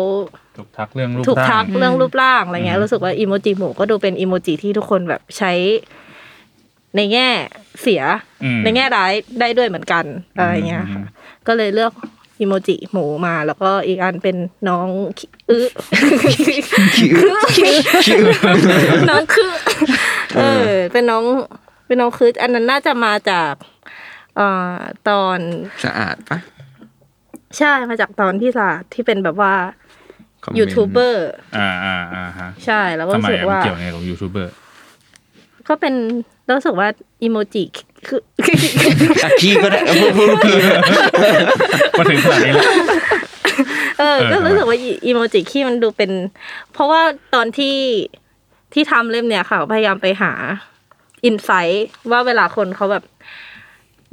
[0.57, 5.51] ถูกทักเรื่องรูปถูกร่างทักเรื่องรูปร่างอะไรเงี้ยรู้สึกว่าอีโมจิหมูก็ดูเป็นอีโมจิที่ทุกคนแบบใช้
[6.95, 7.27] ในแง่
[7.81, 8.01] เสีย
[8.43, 10.05] อืมในแง่ร้ายได้ด้วยเหมือนกัน
[10.37, 11.03] อะไรเงี้ยค่ะ
[11.47, 11.93] ก็เลยเลือก
[12.39, 14.37] อีโมจิหมูมา แล้วก็อีกอันเป็น
[14.69, 15.67] น้องขี้อื้อ
[16.33, 16.59] ขี้
[17.23, 17.71] อึขี้
[18.09, 19.51] อึน้องคือ
[20.37, 21.23] เออ เป็นน้อง
[21.87, 23.53] เป็นน้องคืออันนั้นน่าจะมาจาก
[24.35, 24.77] เอ่อ
[25.09, 25.39] ตอน
[25.85, 26.37] สะอาดปะ
[27.57, 29.53] ใช่มาจากตอนที่ศาสตร์ที่เป็นแบบว่า
[30.43, 34.53] คอมเมนต์ยูทูบเบอร์อ่าอ่าอ่าฮะใช่แล้วก็ทำรู้ไมสึกอะมันว่าเกี่ยวไงกับยูทูบเบอร์
[35.67, 35.93] ก็เป็น
[36.57, 36.87] รู้สึกว่า
[37.23, 37.63] อีโมจิ
[38.07, 38.19] คือ
[39.23, 40.77] อะขี้ก็ได้พูดพูดขี้ด้วย
[41.97, 42.65] มาถึงขนาดนี้แล้ว
[43.99, 46.11] เออเออก็รู้สึกว่าอีอีโมจิขี้มันดูเป็น
[46.73, 47.01] เพราะว่า
[47.33, 47.77] ตอนที่
[48.73, 50.31] ที่ทำเล่มเนี้ยค่ะ พยายามไปหา
[51.25, 53.03] insight ว่าเวลาคนเขาแบบ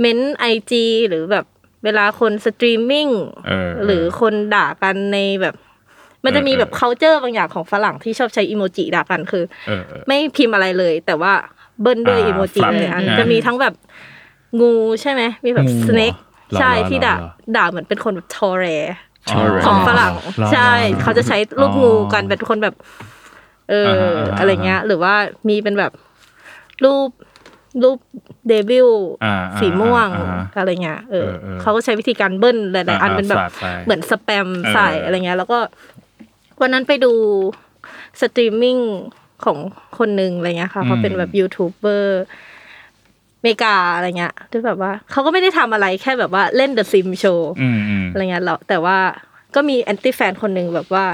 [0.00, 1.44] เม้นไอจีหรือแบบ
[1.84, 3.08] เวลาคนสตรีมมิ่ง
[3.46, 5.54] เออหรือคนด่ากันในแบบ
[6.24, 11.32] มันจะมีแบบเออ culture บางอย่างของฝรั่งที่ชอบใช้อีโมจิด่ากันคือเออเออไม่พิมพ์อะไรเลย แต่ว่า
[11.80, 13.74] เบิ้ลด้วยอ่าอีโมจิฟลับเลยอันอ่าจะมีทั้งแบบ
[14.60, 16.14] งูใช่ไหมมีแบบงู snake
[16.50, 18.66] เหรอใช่เหรอที่ด่าเหรอด่าเหมือนเป็นคนแบบทอแร
[19.28, 20.70] อ๋อของฝรั่งเหรอใช่
[21.02, 22.74] เขาจะใช้รูปงูกันเป็นคนแบบ
[23.70, 25.14] เอออ่าฮะอ่าฮะอะไรเงี้ย หรือว่า
[25.48, 25.92] มีเป็นแบบ
[26.84, 27.08] รูป
[27.82, 27.98] รูป
[28.48, 28.88] devil
[29.24, 35.58] อ่าสีม่วงอ่าฮะอะไรเงี้ยเออเออเออเขาก็ใช้วิธีการเบิ้ลหลายๆอันอ่าเป็นแบบสาดไปเหมือนสแปมใส่เออออะไรเงี้ย แล้วก็
[36.60, 37.12] วันนั้นไปดู
[38.20, 38.76] สตรีมมิ่ง
[39.44, 39.58] ของ
[39.98, 42.24] คนหนึ่งอะไรเงี้ยค่ะเขาเป็นแบบยูทูบเบอร์
[43.42, 48.98] เมกาอะไรเงี้ยที่แบบว่าเขาก็ไม่ได้ทำอะไรแค่แบบว่าเล่น The Sims โชว์อืมอืมอะไรเงี้ยแล้วแต่ว่า
[49.54, 51.04] ก็มี anti-fan คนหนึ่งแบบว่า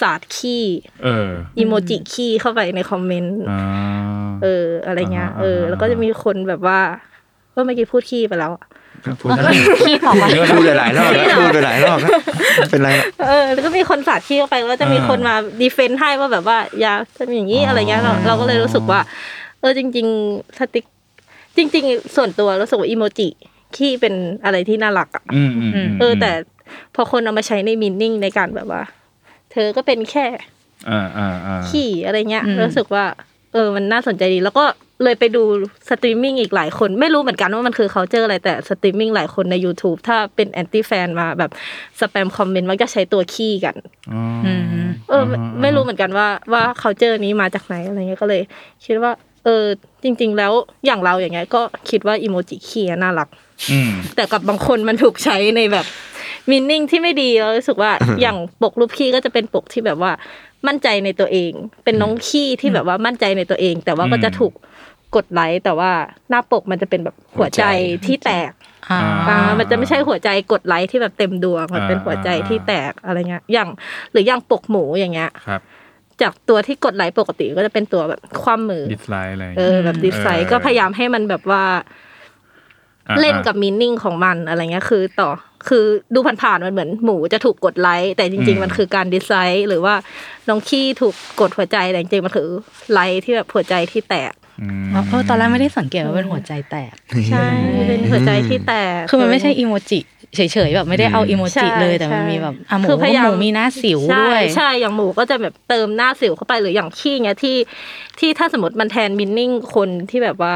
[0.00, 0.64] สาดขี้
[1.04, 3.62] เอออีโมจิขี้เข้าไปในคอมเมนต์อ่า
[4.42, 6.80] เออ อะไรเงี้ยอ่าฮะเออ แล้วก็จะมีคนแบบว่า
[7.54, 8.64] ก็เมื่อกี้พูดขี้ไปแล้วอะ
[9.20, 9.50] พูดได้
[9.86, 10.24] ขี้ต่อไป
[10.54, 12.12] พูดหลายๆรอบแล้วพูดหลายๆรอบแล้ว
[12.70, 19.00] เป็นไรหรอกเออแล้วก็มีคนสาดขี้เข้าไปแล้วจะมีคนมา defend ให้ว่าแบบว่าอย่าทำอย่างนี้อะไรเงี้ยเราเราก็เลยรู้สึกว่า
[19.60, 20.84] เออจริง ๆ สติก
[21.56, 23.28] จริง ๆ ส่วนตัวรู้สึกว่าอีโมจิ
[23.76, 26.30] ขี้เป็นอะไรที่น่ารักอะอืมอืมมเออแต่
[26.94, 28.82] พอคนเอามาใช้ใน meaning ในการแบบว่า
[29.54, 30.26] เธอก็เป็นแค่
[30.90, 33.04] อ่าอ่าอ่าขี้อะไรเงี้ยอืมรู้สึกว่า
[33.52, 34.64] เออ มันน่าสนใจดี แล้วก็
[35.04, 35.42] เลยไปดู
[35.88, 41.50] สตรีมมิ่งอีกหลายคน ไม่รู้เหมือนกันว่ามันคือเขาเจออะไรแต่สตรีมมิ่งหลายคนใน YouTube ถ้าเป็น anti-fan มาแบบ
[42.00, 43.76] spam comment มักจะใช้ตัวขี้กัน
[44.12, 44.64] อ๋ออืม
[45.08, 48.42] เออไม่ไม่รู้เหมือนกันว่าว่าเขาเจอนี้มาจากไหนอะไรเงี้ยก็เลย
[48.86, 49.12] คิดว่า
[49.44, 49.64] เออ
[50.04, 50.52] จริง ๆ แล้ว
[50.86, 53.28] อย่างเราอย่างเงี้ยก็คิดว่าอีโมจิขี้อะน่ารัก
[53.72, 55.86] อืมแต่กับบางคนมันถูกใช้ในแบบ
[56.50, 60.12] มินนิ่งที่ไม่ดีเรารู้สึกว่าอย่างปกรูปขี้ก็จะเป็นปกที่แบบว่า
[60.66, 61.52] มั่นใจในตัวเอง
[61.84, 64.52] เป็นน้องขี้ที่แบบว่ามั่นใจในตัวเอง แต่ว่าก็จะถูก
[65.16, 65.90] กดไลค์แต่ว่า
[66.30, 67.64] หน้าปกมันจะเป็นแบบหัวใจ
[68.06, 68.52] ที่แตก
[68.90, 73.68] อ่าอ่ามันจะไม่ใช่หัวใจกดไลค์ที่แบบเต็มดวงมันเป็นหัวใจที่แตกอะไรเงี้ยอย่าง
[74.12, 75.60] หรืออย่างปกหมูอย่างเงี้ยครับ
[76.22, 81.64] จากตัวที่กดไลค์ปกติก็จะเป็นตัวแบบคว่ำมือ disสไลด์อะไรอย่างเอเงี้ยอแบบ dislike เออก็พยายามให้มันแบบว่า
[83.08, 85.30] อ่าเล่นกับ meaning ของมันอะไรเงี้ยคือต่อ
[85.68, 89.94] คือดูผ่านๆมันเหมือนหมูจะถูกกดไลค์แต่จริง ๆ มันคือการ dislike หรือว่า
[90.48, 92.46] น้องขี้ถูกกดหัวใจแต่จริงๆมันคือ
[92.92, 96.92] ไลค์ที่แบบหัวใจที่แตกอืมเออตอนแรกไม่ได้สังเกตว่าเป็นหัวใจแตก
[97.30, 97.46] ใช่
[97.88, 100.00] เป็นหัวใจที่แตกคือมันไม่ใช่อีโมจิ
[100.36, 107.56] เฉยๆแบบไม่ได้เอาอีโมจิใช่เลยแต่มันใช่มีแบบอะหมูคือพยายามหมูมีหน้าสิวใช่ด้วยใช่อย่างหมูก็จะแบบเติมหน้าสิวเข้าไปหรืออย่างขี้เงี้ยที่
[108.18, 110.54] ที่ถ้าสมมติมันแทน meaning คนที่แบบว่า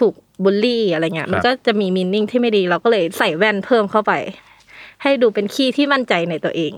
[0.00, 4.12] ถูก บูลลี่อะไรเงี้ยมันก็จะมี meaning ที่ไม่ดีเราก็เลยใส่แว่นเพิ่มเข้าไป
[5.02, 6.72] ให้ดูเป็นขี้ที่มั่นใจในตัวเอง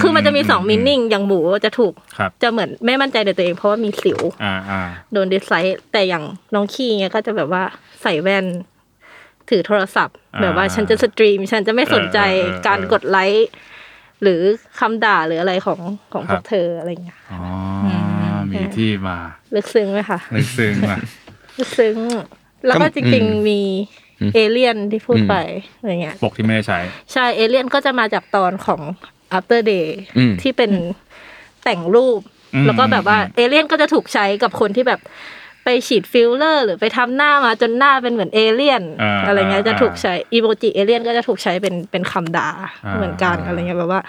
[0.00, 4.80] คือมันจะมีสอง meaning อย่างหมูจะถูกครับจะเหมือนไม่มั่นใจในตัวเอง เพราะว่ามีสิวอ่าอ่า
[5.12, 7.62] โดนดิสไซน์แต่อย่างน้องขี้เงี้ยก็จะแบบว่า
[8.02, 8.44] ใส่แว่น
[9.48, 13.48] ถือโทรศัพท์อ่าแบบว่าฉันจะสตรีม ฉันจะไม่สนใจเออเออเออการกดไลค์
[14.22, 14.40] หรือ
[14.78, 15.80] คำด่าหรืออะไรของ
[16.12, 17.40] ของคพรัวบกเธออะไรเงี้ยอ๋อ
[17.86, 17.88] อ
[18.52, 19.16] มีที่มา
[19.54, 20.96] ลึกซึ้งไหมคะลึกซึ้งมา
[21.58, 21.96] ลึกซึ้ง
[22.68, 23.60] แล้วก็ก็จริงอืมๆมี
[24.34, 25.34] เอเลี่ยนที่พูดไป
[25.78, 26.78] อะไรเงี้ยปกที่ไม่ได้ใช้
[27.12, 28.80] ใช่เอเลี่ยนก็จะมาจากตอนของ
[29.36, 29.86] after day
[30.18, 30.70] อืมที่เป็น
[31.64, 32.20] แต่งรูป
[32.54, 35.00] อืมแล้วก็แบบว่าเอเลี่ยนก็จะถูกใช้กับคนที่แบบ
[35.64, 42.48] ไปฉีดฟิลเลอร์ หรือไปทำหน้ามาจนหน้าเป็นเหมือนเอเลี่ยนอ่าอะไรเงี้ยอ่าจะถูกใช้อีโมจิเอเลี่ยนก็จะถูกใช้เป็นเป็นคำด่า
[42.84, 44.00] อ่าเหมือนกันอะไรเงี้ยแบบว่า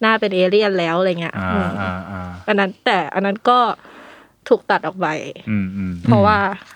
[0.00, 3.58] หน้าเป็นเอเลี่ยนแล้วอะไรเงี้ยอ่าอืมอ่าอ่าอันนั้นแต่อันนั้นก็
[4.48, 5.06] ถูกตัดออกไป
[5.50, 6.38] อืมอืมเพราะว่า
[6.74, 6.75] เ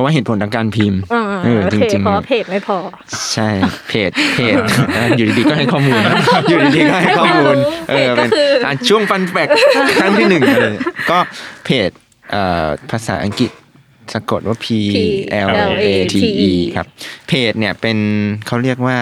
[0.00, 3.48] ราะว่าเหตุผลทางการพิมพ์อ่าเออโอเคจริงเพราะว่าเพจไม่พอๆใช่
[3.88, 4.56] เพจเพจ
[4.94, 6.00] เอออยู่ดีๆก็ให้ข้อมูล
[6.48, 7.56] อยู่ดีๆก็ให้ข้อมูล
[7.90, 9.48] เออเป็นเพจก็คืออะช่วงฟันแฟก
[10.00, 10.74] ครั้งที่หนึ่งเลย
[11.10, 11.18] ก็
[11.64, 11.90] เพจ
[12.32, 13.50] เอ่อภาษาอังกฤษ
[14.14, 14.66] สะกดว่า P
[15.46, 15.48] L
[15.84, 16.14] A T
[16.50, 16.86] E ครับ
[17.28, 17.98] เพจเนี่ยเป็น
[18.46, 18.98] เขาเรียกว่า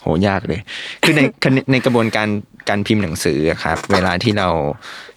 [0.00, 0.60] โหยากเลย
[1.02, 1.20] คือใน
[1.72, 2.28] ในกระบวนการ
[2.68, 4.48] การพิมพ์หนังสืออะครับ เวลาที่เรา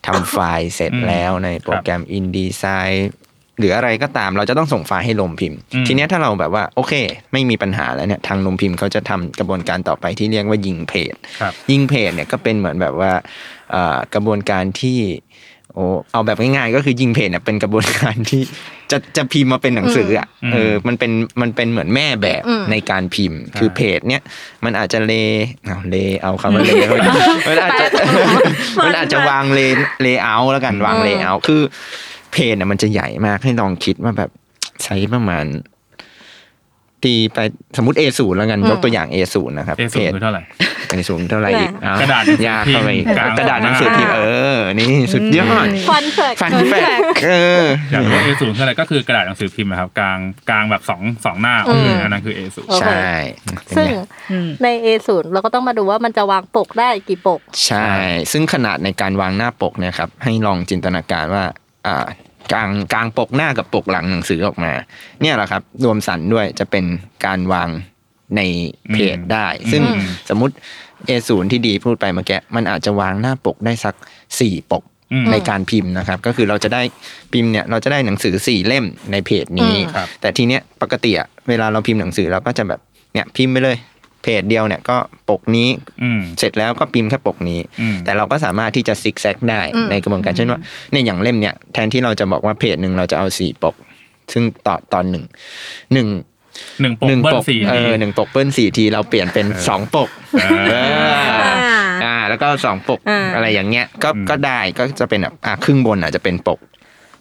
[0.07, 2.95] ทำไฟล์เสร็จแล้วในโปรแกรม InDesign
[3.59, 6.93] หรืออะไรก็ตามเราจะต้องส่งไฟล์ให้ลมพิมพ์อืมทีเนี้ยถ้าเราแบบว่าโอเค
[7.33, 13.11] ไม่มีปัญหาแล้วเนี่ยทางลมพิมพ์เขาจะทำกระบวนการต่อไปที่เรียกว่ายิงเพจครับยิงเพจเนี่ยก็เป็นเหมือนแบบว่า
[13.71, 14.99] เอ่อกระบวนการที่
[15.75, 18.41] โอ้เอาแบบง่ายๆก็คือยิงเพจเนี่ยเป็นกระบวนการที่
[18.91, 21.11] จะจะพิมพ์มาเป็นหนังสืออะอืมเออมันเป็น
[21.41, 24.21] มันเป็นเหมือนแม่แบบอืมในการพิมพ์ใช่คือเพจเนี่ย
[24.65, 25.13] มันอาจจะเล
[25.65, 27.05] เอาเลเอาคำว่าเลเข้าไป
[27.49, 27.85] มันอาจจะ
[28.85, 29.59] มันอาจจะวางเล
[30.01, 31.61] เลเอาแล้วกันวางเลเอาคือ
[32.33, 34.29] เพจเนี่ยมันจะใหญ่มากให้ลองคิดว่าแบบ
[34.83, 35.45] ใช้ประมาณ
[37.03, 37.39] ตีไป
[37.77, 40.41] สมมติ A ศูนย์แล้วกันยกตัวอย่าง A ศูนย์นะครับเอสูงคือเท่าไหร่
[40.91, 44.21] A ศูนย์เท่าไหร่อีกเอ้กระดาษหนังสือยากเข้าไปอีกพิมพ์กลางกระดาษหนังสือพิมพ์เอ
[44.55, 47.31] อ นี่สุดยอดฟันแฟกฟันแฟกเอ
[47.63, 50.19] ออยากรู้ว่า A ศูนย์คืออะไรก็คือกระดาษหนังสือพิมพ์นะครับกลาง
[50.49, 53.11] กลางแบบสองสองหน้าออกเลยอันนั้นคือ A ศูนย์โอเคใช่
[53.65, 57.87] เป็นซึ่งไงอืมใน A0 เราก็ต้องมาดูว่ามันจะวางปกได้กี่ปก ใช่
[58.31, 61.43] ซึ่งขนาดในการวางหน้าปกเนี่ยครับให้ลองจินตนาการว่า
[61.87, 62.07] อ่า
[62.53, 64.71] กลางกลางปกหน้ากับปกหลังหนังสือออกมา
[65.21, 66.85] เนี่ยแหละครับ รวมสันด้วยจะเป็น
[67.25, 67.69] การวาง
[68.35, 68.41] ใน
[68.93, 70.53] เพจได้ ซึ่งอืมสมมติ
[71.07, 73.95] A0 ที่ดีพูดไปเมื่อกี้มันอาจจะวางหน้าปกได้สัก
[74.39, 76.81] สี่ปกอืมในการพิมพ์นะครับ ก็คือเราจะได้
[77.33, 82.79] พิมพ์เนี่ยเราจะได้หนังสือสี่เล่มในเพจนี้อืมครับแต่ทีเนี้ยปกติอะเวลาเราพิมพ์หนังสือเราก็จะแบบ
[83.13, 83.77] เนี่ยพิมพ์ไปเลย
[84.23, 84.97] เพจเดียวเนี่ยก็
[85.29, 85.69] ปกนี้
[86.03, 90.59] อืมเสร็จแล้วก็พิมพ์แค่ปกนี้อืมแต่เราก็สามารถที่จะซิกแซกได้อืมในกระบวนการเช่นว่า
[90.91, 93.75] เนี่ยอย่างเล่มเนี่ยแทนที่เราจะบอกว่าเพจหนึ่งเราจะเอาสี่ปก
[94.33, 95.23] ซึ่งต่อตอนหนึ่ง
[95.93, 96.07] หนึ่ง
[96.81, 100.09] หนึ่งปกหนึ่งเบิ้ปลกสี่เอทีอหนึ่งปกเปิ้ลสี่ทีเราเปลี่ยนเป็นสองปก
[100.41, 100.75] เออเอ
[101.07, 101.53] อ
[102.03, 106.59] อ่าแล้วก็สองปกอ่าอะไรอย่างเงี้ยก็อืมก็ได้ก็จะเป็นแบบอ่าครึ่งบนอาจจะเป็นปก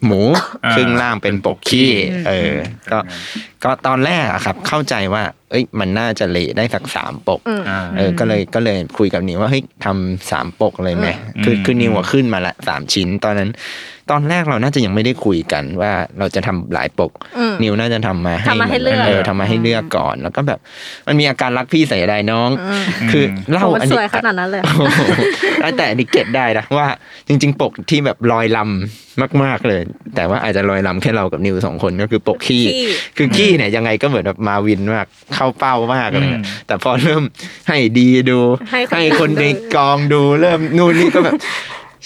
[0.07, 0.21] หมู
[0.65, 1.91] อ่าครึ่งล่างเป็นปกขี้
[2.29, 2.55] เออ
[2.91, 13.51] ก็อืมก็ตอนแรกอะครับ เข้าใจว่า เอ้ยมันน่าจะเละได้สักสามปกอืมอ่าเออก็เลยก็เลยคุยกับนิวว่าเฮ้ยทำสามปกเลยไหมอืมคือคืออืมนิวอะขึ้นมาละสามชิ้น ตอนนั้น
[14.11, 20.59] ตอนแรกเราน่าจะยังไม่ได้คุยกันว่าเราจะทำหลายปกอืมนิวน่าจะทำมาให้ทำมาให้เลือกเออทำมาให้เลือกก่อน แล้วก็แบบ
[21.07, 25.01] มันมีอาการรักพี่ใส่ใดน้องอืมคือเล่าโหมันอันสนี้วยขนาดนั้นเลยโอ้โห
[25.77, 26.87] แต่อันนี้เก็ตได้นะว่า
[27.29, 29.81] จริง ๆ ปกที่แบบลอยลำมาก ๆเลย
[30.17, 32.87] แต่ว่าอาจจะลอยลำแค่เรากับนิวสองคนก็คือปกขี้ขี้
[33.17, 35.07] คือขี้เนี่ยยังไงก็เหมือนแบบมาวินมาก
[35.43, 37.23] เข้าเป้ามากอะไรเงี้ยอืมแต่พอเริ่ม
[37.69, 38.39] ให้ดีดู
[38.71, 41.35] ให้คนให้คนดูในกองดูเริ่มนู่นนี่ก็แบบ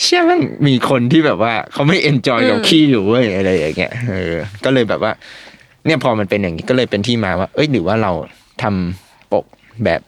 [0.01, 5.12] เชื่อแม่งมีคนที่แบบว่าเขาไม่เอนจอยกับขี้อยู่เว้ยอะไรอย่างเงี้ยเออก็เลยแบบว่า
[5.87, 8.12] เนี่ยพอมันเป็นอย่างนี้ก็เลยเป็นที่มาว่า เอ้ยหรือว่าเรา
[8.62, 9.44] ทำปก
[9.85, 10.01] แบบ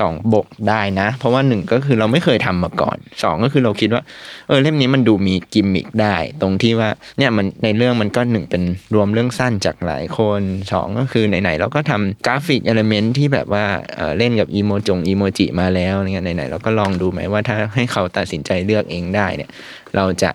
[0.00, 4.02] สองบกได้นะ เพราะว่าหนึ่งก็คือเราไม่เคยทำมาก่อนสองก็คือเราคิดว่า
[4.48, 8.62] เออเล่มนี้มันดูมีกิมมิคได้ ตรงที่ว่าเนี่ยมันในเรื่องมันก็หนึ่งเป็น
[8.94, 10.40] รวมเรื่องสั้นจากหลายคน
[10.72, 13.64] สองก็คือไหนๆเราก็ทำกราฟิก element ที่แบบว่า
[13.96, 19.50] เออเล่นกับอีโมจงอีโมจิมาแล้วเนี่ยไหนๆเราก็ลองดูไหมว่าถ้าให้เขาตัดสินใจเลือกเองได้เนี่ย
[19.96, 20.30] เราจะ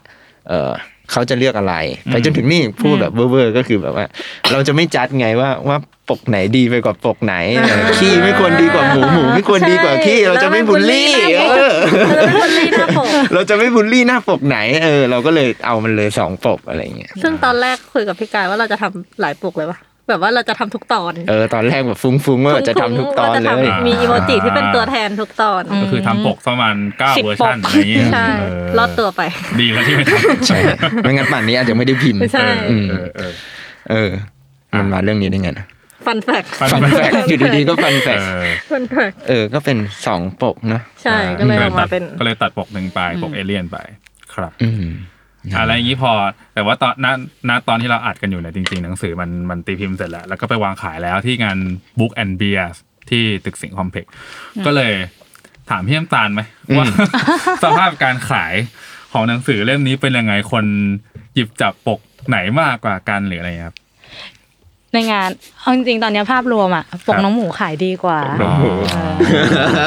[0.49, 0.71] เออ
[1.11, 4.05] เขาจะเลือกอะไร ไปจนถึงนี่พูดแบบเวอร์ๆก็คือแบบว่า
[4.51, 5.77] เราจะไม่จัดไงว่าว่า
[6.09, 29.21] ปกไหนดีไปกว่าปกไหนเออขี้ไม่ควรดีกว่าหมูหมูไม่ควรดีกว่าขี้เราจะไม่บูลลี่เออเราจะไม่บูลลี่หน้าปกเราจะไม่บูลลี่หน้าปกไหนเออ เราก็เลยเอามันเลยสองปกอะไรเงี้ยซึ่งตอนแรกคุยกับพี่กายว่าเราจะทำหลายปกเลยปะ แบบว่าเราจะทำทุกตอน เออตอนแรกแบบฟุ้งๆว่าจะทำทุกตอนเลว่ายจะทำมีอีโมจิที่เป็นตัวแทนทุกตอน ก็คือทำปกประมาณเก้าสิบเวอร์ชันปกอะไรอย่างเงี้ยใช่เออรอดตัวไป
[29.59, 30.59] ดีแล้วที่ไม่ทำใช่
[31.03, 33.33] ไม่งั้นป่านนี้อาจจะไม่ได้พิมพ์ใช่เออเออเออ
[33.91, 34.09] เออ
[34.77, 35.65] มันมาเรื่องนี้ได้ไงนะ
[36.05, 43.77] fun fact fun fun fact อยู่ดีๆก็ fun fact เออ fun factกเออ ก็เป็นสองปกเนาะใช่ก็เลยออกมาเป็นก็เลยตัดปกหนึ่งไปปกเอเลี่ยนไป
[44.33, 44.83] ครับ อืม
[45.59, 46.11] อะไรอย่างนี้พอ
[46.53, 47.07] แต่ว่าตอนณ
[47.49, 51.57] ณตอนที่เราอัดกันอยู่เนี่ยจริง ๆ หนังสือมันมันตีพิมพ์เสร็จแล้ว แล้วก็ไปวางขายแล้วที่งาน
[51.99, 52.63] Book and Beer
[53.09, 54.11] ที่ตึกสิงห์คอมเพล็กซ์
[54.65, 54.93] ก็เลย
[55.69, 56.41] ถามพี่น้ำตาลไหม
[56.77, 56.85] ว่า
[57.63, 58.53] สภาพการขาย
[59.13, 60.65] ของหนังสือเล่มนี้เป็นยังไงคน
[61.33, 63.77] หยิบจับปกไหนมากกว่ากันหรืออะไรครับ
[64.93, 65.29] ในงาน
[65.61, 68.53] เอาจริงๆตอนเนี้ยภาพรวมอะปครักบน้องหมูขายดีกว่าอ๋อ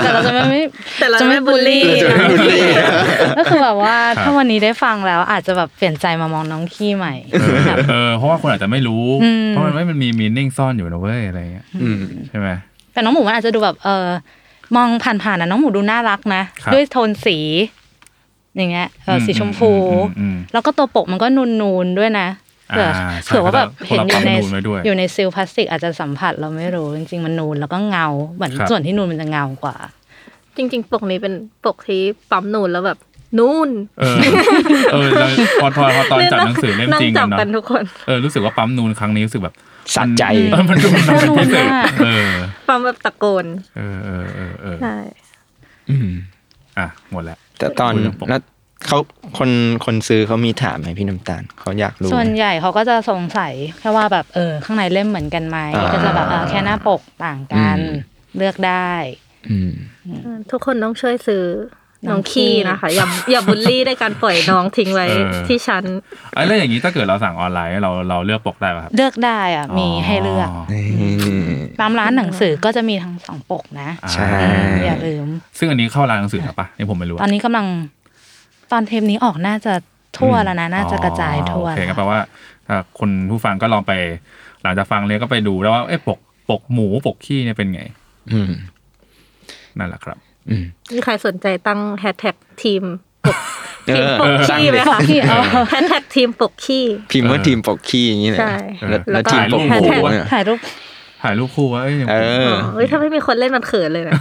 [0.03, 0.61] แต่เราจะไม่ไม่
[0.99, 2.71] แต่เราจะไม่ไม่บูลลี่บูลลี่ เราจะไม่บูลลี่
[3.39, 12.49] ก็คือแบบว่าครับถ้าวันนี้ได้ฟังแล้วอาจจะแบบเปลี่ยนใจมามองน้องขี้ใหม่เออแบบ เออเพราะว่าคนอาจจะไม่รู้ อืม เพราะมันไม่มันมีมีนิ่งซ่อนอยู่นะเว้ยอะไรเงี้ยอืม ใช่ไหม
[12.93, 14.07] แต่น้องหมูมันอาจจะดูแบบเออ
[14.77, 17.39] มองผ่านๆนะน้องหมูดูน่ารักนะ ครับ ด้วยโทนสี
[18.57, 21.27] อย่างเงี้ยเอออมสีชมพูอืมอืมแล้วก็ตัวปกมันก็
[21.61, 22.29] นูนๆด้วยนะ
[22.70, 29.76] เผื่ออ่าใช่เผื่อว่าแบบเพเห็นราะอเรายู่ในปรับนูนไว้ด้วยอยู่ในซิลพลาสติกอาจจะสัมผัสเราไม่รู้ จริง ๆ มันนูนแล้วก็เงาเหมือนครับส่วนที่นูนมันจะเงากว่า
[30.56, 32.98] จริง ๆ ปกนี้เป็นปกที่ปั๊มนูนแล้วแบบ
[33.38, 34.16] นูนเออ
[34.92, 35.28] เออแล้ว
[35.61, 39.54] พอพอพอตอนจัดหนังสือเล่มนั่งจริงจักับนเนาะกันทุกคนเออรู้สึกว่าปั๊มนูนครั้งนี้รู้สึกแบบ
[39.96, 42.30] สะใจเออมันดูมันเป็นพิเศษนูนมากเออ
[42.68, 44.96] ปั๊มแบบตะโกนเออเออเออเออใช่
[45.90, 46.11] อืม
[46.78, 48.42] อะหมดแล้วแต่ตอนคุยเรื่องปกแล้ว
[48.87, 48.99] เขา
[49.38, 49.51] คน
[49.85, 57.95] คนซื้อเขามีถามไหมพี่น้ำตาลเขาอยากรู้ ส่วนใหญ่เขาก็จะสงสัยแค่ว่าแบบเออ ข้างในเล่มเหมือนกันไหมอ่า ก็จะแบบเออแค่หน้าปกต่างกันอืม
[58.37, 58.93] เลือกได้
[59.49, 59.73] อืม
[60.51, 61.45] ทุกคนต้องช่วยซื้อ
[62.07, 65.85] น้น้อองงขี้ ขี้นะคะ อย่าอย่าบูลลี่ด้วยการปล่อยน้องทิ้งไว้เออ ที่ชั้น
[66.35, 70.49] ไอ้แล้วอย่างนี้ถ้าเกิดเราสั่งออนไลน์เราเราเลือกปกได้ป่ะครับเลือกได้อะมีให้เลือก
[71.81, 74.31] ตามร้านหนังสือก็จะมีทั้งสองปกนะอ่าใช่
[74.87, 75.27] อย่าลืม
[75.59, 77.66] ซึ่งอันนี้เข้าร้านหนังสือแล้วปะนี่ผมไม่รู้ตอนนี้กำลัง
[78.72, 79.72] ตอนเทปนี้ออกน่าจะ
[80.18, 82.20] ทั่วแล้วนะ น่าจะกระจายทั่วโอเคก็แล้วแปลว่า
[82.66, 83.92] ถ้าคนผู้ฟังก็ลองไป
[84.62, 86.18] หลังจากฟังเลยก็ไปดูแล้วว่าเอ๊ะปก
[86.50, 87.83] ปกหมูปกขี้เนี่ยเป็นไง
[88.33, 88.50] อืม
[89.78, 90.18] นั่นแหละครับ
[90.50, 92.83] อืมมีใครสนใจตั้งแฮชแท็กทีม
[93.26, 93.37] ปก
[93.87, 95.38] เอทีมอปกตั้งขี้ไหมเลยคะขี้เอา
[95.70, 98.56] แฮชแท็กทีมปกขี้พิมพ์ว่าทีมปกขี้อย่างนี้เลยใช่
[98.90, 100.26] แล้วแล้แล้ววก็ทีมปกหมูถ่ายรูปเนี่ย
[101.22, 102.16] ถ่ายรูปถ่ายรูปคู่ว่าเอ้ยเอ
[102.48, 104.14] อเฮ้ยถ้าไม่มีคนเล่นมันเขินเลยนะ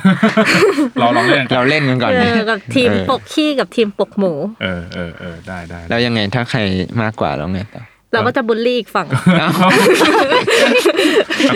[1.00, 4.34] เราลองเล่นกันเราเล่นกันก่อนเอไหมอกับทีมเออปกขี้กับทีมปกหมู
[4.64, 6.60] เออเออเออได้ได้แล้วยังไงถ้าใคร
[7.02, 7.84] มากกว่าแล้วไงต่อ
[8.14, 9.08] เราก็จะบูลลี่อีกฝั่ง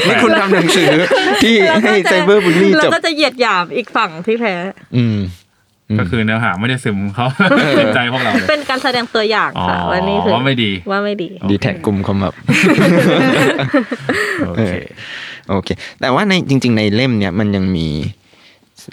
[0.07, 0.91] นี่คุณทำหนังสือ
[1.43, 4.55] ที่ให้ไซเบอร์บุลลี่เราจบก็จะเหยียดหยามอีกฝั่งที่แพ้
[4.95, 5.17] อืม
[5.99, 7.27] ก็คือเนื้อหาไม่ได้ซึมเขา
[7.79, 12.33] จิตใจพวกเราเลยเป็นการแสดงตัวอย่างค่ะอ๋อว่านี่คือว่าไม่ดีว่าไม่ดีดีแท็กกลุ่มคอมแบบ
[14.47, 14.73] โอเค
[15.49, 17.87] โอเค แต่ว่าในจริง ๆ ในเล่มเนี้ยมันยังมี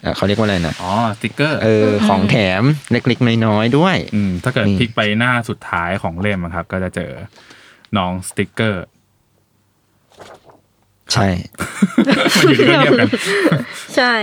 [0.03, 7.13] เอ่อเขาเรียกว่าอะไรนะ อ๋อสติกเกอร์ เออ ของแถมเล็กๆ น้อยๆ ด้วย อืม ถ้าเกิดนี่พลิกไปหน้าสุดท้ายของเล่มอะครับ ก็จะเจอ
[7.97, 8.85] น้องสติกเกอร์
[11.13, 11.29] ใช่
[12.37, 13.09] มาอยู่ดีก็เงียบกัน
[13.97, 14.15] ใช่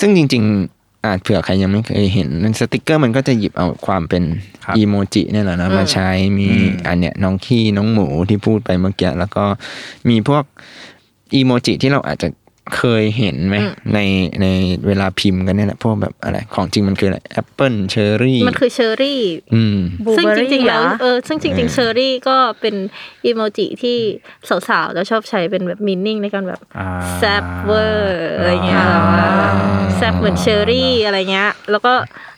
[0.00, 2.28] ซึ่งจริง ๆ อาจเผื่อใครยังไม่เคยเห็น
[2.60, 4.22] สติกเกอร์มันก็จะหยิบเอาความเป็น
[4.64, 6.08] ครับอีโมจิเนี่ยแหละนะมาใช้
[6.38, 9.44] มีอืมอันเนี้ยน้องขี้น้องหมูที่พูดไปเมื่อกี้แล้วก็
[10.08, 10.44] มีพวก
[11.34, 12.28] อีโมจิที่เราอาจจะ
[12.76, 13.56] เคยเห็นไหม
[13.94, 13.98] ใน
[14.42, 14.46] ใน
[14.86, 19.22] เวลาพิมพ์กันเนี่ยแหละพวกแบบอะไร ของจริงมันคืออะไรแอปเปิลเชอร์รี่มันคือเชอร์รี่
[19.54, 19.78] อืม
[20.16, 22.74] ซึ่งจ Blueberry ริงๆแล้วเหรอเออซึ่งจริงๆเชอร์รี่ก็เป็น
[23.26, 23.98] อีโมจิที่
[24.68, 29.28] สาวๆแล้วชอบใช้เป็นแบบ meaning ในการแบบอ่าแซบเวอร์อะไรเงี้ยแบบว่า
[29.96, 31.92] แซบเหมือนเชอร์รี่อะไรเงี้ย แล้วก็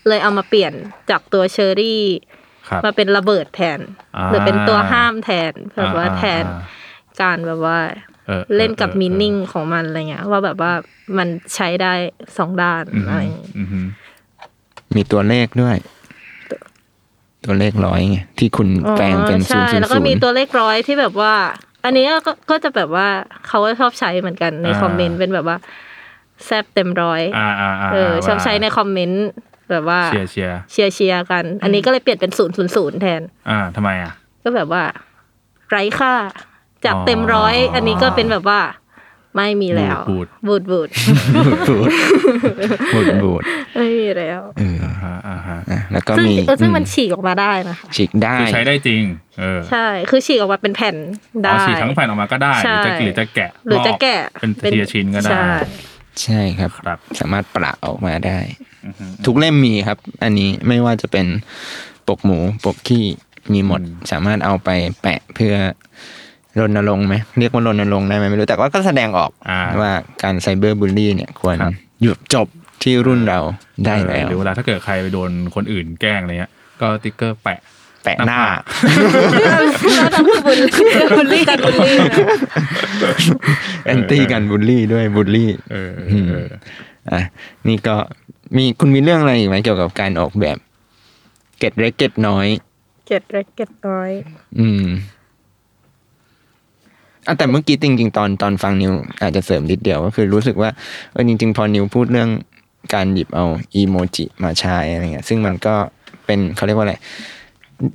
[0.09, 0.73] เลยเอามาเปลี่ยน
[1.11, 2.03] จากตัวเชอร์รี่
[2.69, 3.79] ครับมาเป็นระเบิดแทน
[4.17, 6.81] อ่าหรือเป็นตัวห้ามแทนแบบว่าอ่าแทนอ่า
[7.23, 8.12] การแบบว่าออ
[8.57, 10.73] เล่นกับออมินนิ่งของมันอะไรเงี้ยว่าแบบว่า
[11.19, 11.93] มันใช้ได้
[12.39, 13.87] สองด้านอืมอะไรอย่างงี้อืมอืม
[14.97, 15.77] มีตัวเลขด้วย
[17.45, 21.35] ตัวเลขร้อยไงที่คุณแปลงเป็นอ๋อศูนใช่ย์ศูนแล้วย์ก็ศูนมีย์ตัวเลขร้อยที่แบบว่า
[21.85, 23.09] อันนี้ก็ก็จะแบบว่า
[23.47, 25.57] เขาก็ชอบใช้เหมือนกันในอ่าคอมเมนต์เป็นแบบว่า
[26.45, 29.27] แซบเต็มร้อยอ่าอ่าาเออชอบใช้ในคอมเมนต์
[29.71, 34.83] แบบว่าเชียร์เชียร์เชียร์เชียร์กัน อันนี้ก็เลยเปลี่ยนเป็นศูนย์ศูนย์ศูนย์แทน อ่าทำไมอะ ก็แบบว่า
[35.71, 36.13] ไร้ค่า
[36.85, 38.61] จากอ๋อเต็มร้อย อันนี้ก็เป็นแบบว่า
[39.37, 40.89] ไม่มีแล้วบูดบูดบูด
[41.47, 41.91] บูดบูด
[42.93, 43.43] บูดบูด
[43.75, 49.03] ไม่มีแล้วเอออ่าฮะอ่าฮะอะแล้วก็ซึ่งมีเออซึ่งมันอืฉีกออกมาได้นะคะฉีกได้คือใช้ได้จริง
[49.41, 50.97] เออใช่ คือฉีกออกมาเป็นแผ่น
[51.37, 55.47] อ๋ได้อฉีกทั้งแผ่นออกมาก็ได้หใช่รือจะหรือจะแกะหรือจะแกะรอบเป็นทีละชิ้นก็ได้ใช่
[56.23, 58.39] ใช่ครับครับสามารถปราออกมาได้
[58.87, 61.27] อือฮึทุกเล่มมีครับ อันนี้ไม่ว่าจะเป็น
[62.09, 63.05] ปกหมูปกขี้
[63.53, 64.71] มีหมดอืมสามารถเอาไป
[65.03, 65.55] แปะเพื่อ
[66.61, 72.47] รณรงค์ไหมเรียกว่ารณรงค์ได้ไหมไม่รู้แต่ว่าก็แสดงออกอ่าว่าการไซเบอร์บูลลี่เนี่ยควรครับหยุดจบ
[72.83, 73.41] ที่รุ่นเรา
[73.87, 77.59] ได้แล้วหรือเวลาถ้าเกิดใครไปโดนคนอื่นแกล้งอะไรเงี้ยก็ติ๊กเกอร์แปะ
[78.05, 78.41] แปะหน้า
[79.97, 82.09] แล้วต้องบูลลี่บูลลี่กันบุลลี่นะ
[83.85, 86.49] แอนตี้กันบูลลี่ด้วยบูลลี่เออเออเออ
[87.11, 87.21] อะ
[87.69, 87.95] นี่ก็
[88.57, 90.57] มีคุณมีเรื่องอะไรอีกไหมเกี่ยวกับการออกแบบ
[91.59, 92.47] เกร็ดเล็กเกร็ดน้อย
[93.07, 94.11] เกร็ดเล็กเกร็ดน้อย
[94.59, 94.85] อืม
[97.27, 100.71] อะแต่เมื่อกี้จริงๆตอนตอนฟังนิวอาจจะเสริมนิดเดียวก็คือรู้สึกว่า
[101.13, 102.31] เออจริง ๆ พอนิวพูดเรื่อง
[102.95, 105.75] การหยิบเอาอีโมจิมาใช้อะไรเงี้ย ซึ่งมันก็
[106.27, 106.97] เป็นเขาเรียกว่าอะไร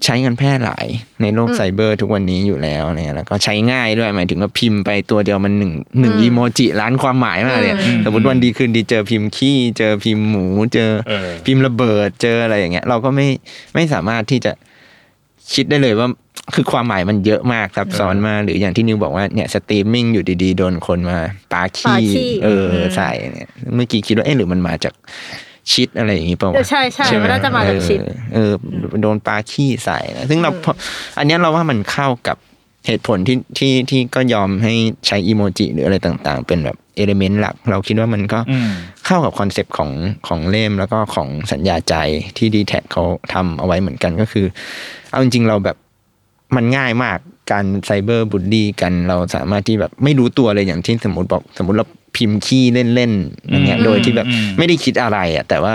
[0.04, 0.88] ใช้กันแพร่หลาย
[1.22, 7.74] ในโลกไซเบอร์ทุกวันนี้อยู่แล้วเนี่ยแล้วก็ใช้ง่ายด้วยหมายถึงว่าพิมพ์ไปตัวเดียวมันหนึ่งหนึ่งอีโมจิล้านความหมายมากเลย
[8.06, 13.28] สมมติวันดีคืนดีเจอพิมพ์ขี้เจอพิมพ์หมู เจอเออพิมพ์ระเบิดเจออะไรอย่างเงี้ย เราก็ไม่
[13.76, 14.52] ไม่สามารถที่จะ
[15.54, 16.08] คิดได้เลยว่า
[16.56, 21.18] คือความหมายมันเยอะมากซับซ้อนมากหรืออย่างที่นิวบอกว่าเนี่ยสตรีมมิ่งอยู่ดีๆ โดนคนมา
[21.54, 24.94] ปาปาขี้ขี้เอออมใส่เนี่ยเมื่อกี้คิดว่าเอ๊ะหรือมันมาจาก
[25.72, 28.52] shit อะไรอย่างงี้เปล่าวะเออใช่ใช่ไหมมันน่าจะมาจาก shit เออเออ
[29.02, 30.74] โดนปาขี้ใส่นะซึ่งเราพอ
[31.18, 32.38] อันเนี้ยเราว่ามันเข้ากับ
[32.88, 34.74] เหตุผลที่ที่ที่ก็ยอมให้
[35.08, 38.70] ใช้อีโมจิหรืออะไรต่างๆ เป็นแบบ element หลัก เราคิดว่ามันก็อืม
[39.06, 39.92] เข้ากับคอนเซปต์ของ
[40.28, 41.96] ของเล่มแล้วก็ของสัญญาใจ
[42.38, 44.46] ที่ดีแทคเขาทำเอาไว้เหมือนกันก็คือ
[45.12, 45.78] เอาจริงๆเราแบบ
[46.56, 47.18] มันง่ายมาก
[47.52, 52.64] การไซเบอร์บูลลี่กันเราสามารถที่แบบไม่รู้ตัวเลยอย่างที่สมมติบอกสมมติเราพิมพ์ขี้
[52.96, 55.74] เล่นๆอย่างเงี้ยอืมโดยที่แบบอืมไม่ได้คิดอะไรอะแต่ว่า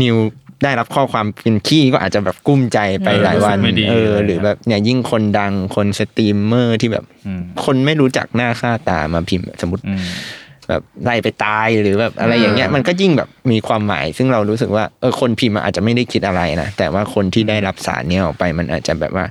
[0.00, 0.16] นิว
[0.64, 10.00] ได้รับข้อความเป็นขี้ก็อาจจะแบบกลุ้มใจไปเออหลายวันรู้สึกไม่ดีเอออะไรหรือแบบเนี่ยยิ่งคนดังคนสตรีมเมอร์ที่แบบอืมคนไม่รู้จักหน้าค่าตามาพิมพ์ สมมติอืม
[10.70, 19.24] แบบไล่ไปตายหรือแบบอะไรอย่างเงี้ยมันก็ยิ่งแบบมีความหมาย ซึ่งเรารู้สึกว่าเออคนพิมพ์อาจจะไม่ได้คิดอะไรนะแต่ว่าคนที่ได้รับสารเนี้ยออกไปมันอาจจะแบบว่า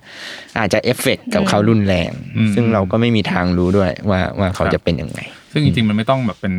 [0.59, 5.19] อาจจะเอฟเฟกต์กับเขารุนแรงอืมซึ่งเราก็ไม่มีทางรู้ด้วยว่าว่าเขาจะเป็นยังไง
[5.51, 6.55] ซึ่งจริงๆ มันไม่ต้องแบบเป็น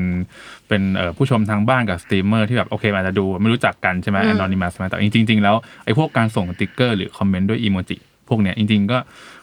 [0.68, 7.96] เป็นเอ่อผู้ชมทางบ้านกับสตรีมเมอร์ที่แบบโอเคอาจจะดูไม่รู้จักกันใช่ไหม anonymous ไหมแต่จริง ๆ แล้วไอ้พวกการส่งสติกเกอร์หรือคอมเมนต์ด้วยอีโมจิ
[8.28, 8.98] พวกเนี้ยจริง ๆ ก็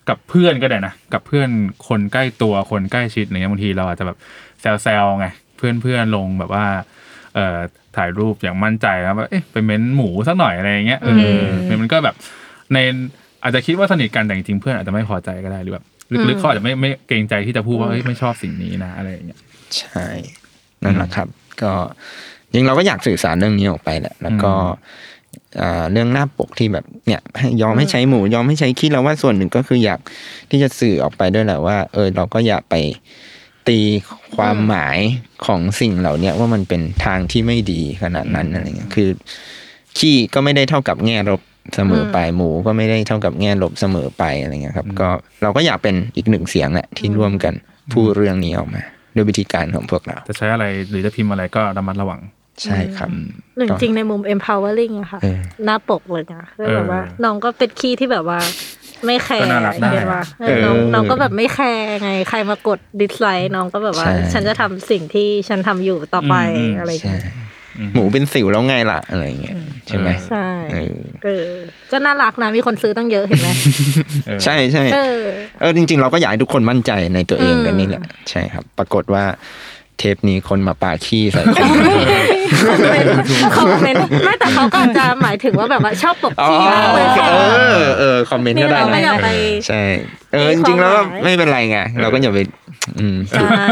[0.10, 1.50] กับเพื่อนก็ได้นะ กับเพื่อน
[1.88, 4.17] คนใกล้ตัวคนใกล้ชิดอะไรเงี้ยบางทีเราอาจจะแบบ
[4.62, 6.65] แซวๆไงเพื่อนเพื่อนๆลงแบบว่า
[7.36, 7.58] เอ่อ
[7.98, 11.13] ถ่ายรูปอย่างมั่นใจแล้วว่าเอ๊ะไปเม้นหมูสักหน่อยอะไรอย่างเงี้ยเออ
[11.70, 12.15] อมันก็แบบ
[12.74, 12.78] ใน
[13.43, 15.86] อาจจะคิดว่าสนิทกันแต่จริงๆเพื่อนอาจจะไม่พอใจก็ได้หรือแบบ
[16.30, 19.39] ลึกๆเขาอาจจะไม่ไม่เกรงใจที่จะพูดว่าเฮ้ยไม่ชอบสิ่งนี้นะอะไรอย่างเงี้ย
[19.78, 20.06] ใช่
[20.84, 21.28] นั่นแหละครับ
[21.62, 21.72] ก็
[22.52, 24.52] จริงเราก็อยากสื่อสารเรื่องนี้ออกไปแหละแล้วก็
[25.62, 30.00] อ่าเรื่องหน้าปกที่แบบเนี่ยให้ยอมให้ใช้หมูยอมให้ใช้ขี้เราว่าส่วนหนึ่งก็คืออยาก
[30.50, 32.76] ที่จะสื่อออกไปด้วยแหละว่า เออเราก็อยากไป
[33.69, 33.80] ตี
[34.36, 34.97] ความหมาย
[35.45, 39.10] ของสิ่งเหล่าเนี้ยว่ามันเป็นทางที่ไม่ดีขนาดนั้นอะไรเงี้ยคือ
[39.97, 41.41] ขี้ก็ไม่ได้เท่ากับแง่ลบ
[41.75, 45.10] เสมอไปหมูก็ไม่ได้เท่ากับแง่ลบเสมอไปอะไรเงี้ยครับ ก็
[45.43, 47.53] เราก็อยากเป็นอีกหนึ่งเสียงแหละที่ร่วมกัน
[47.93, 48.82] พูดเรื่องนี้ออกมา
[49.15, 52.21] ด้วยวิธีการของพวกเรา จะใช้อะไรหรือจะพิมพ์อะไรก็ระมัดระวัง
[52.63, 53.10] ใช่ครับ
[53.58, 58.39] หรือจริงๆในมุม empowering อะค่ะเออหน้าปกเลยนะคือแบบว่าเออน้องก็เป็นขี้ที่แบบว่า
[59.05, 67.36] ไม่แคร์ก็น่ารักได้เห็นว่าเออน้องน้องก็แบบไม่แคร์ไง ใครมากด dislike น้องก็แบบว่า ใช่ ฉันจะทำสิ่งที่ฉันทำอยู่ต่อไปอืมอะไรอย่างใช่เงี้ย
[67.93, 69.55] หมูเป็นสิวแล้วไงล่ะอะไรเงี้ย
[69.88, 71.47] ใช่ไหมใช่เออเออ
[71.91, 73.49] ก็น่ารักนะมีคนซื้อตั้งเยอะเห็นไหม
[74.27, 75.19] เออ ใช่ใช่ เออ
[75.60, 79.23] เออจริงๆ เราก็อยากให้ทุกคนมั่นใจในตัวเองอืมกันนี่แหละ ใช่ครับ ปรากฏว่า
[79.97, 81.67] เทปนี้คนมาปาขี้ใส่คน
[82.65, 83.12] คอมเมนต์
[83.57, 87.36] คอมเมนต์ไม่แต่เขาก็อาจจะหมายถึงว่าแบบว่าชอบปกขี้มากเลยค่ะเอ
[87.79, 89.29] อเออคอมเมนต์นี่ก็ได้เราไม่อยากนะไป
[89.67, 89.81] ใช่
[90.33, 92.39] เออจมีริงๆแล้วก็ความหมายไม่เป็นไรไงเราก็อย่าไป
[92.99, 93.65] อืมใช่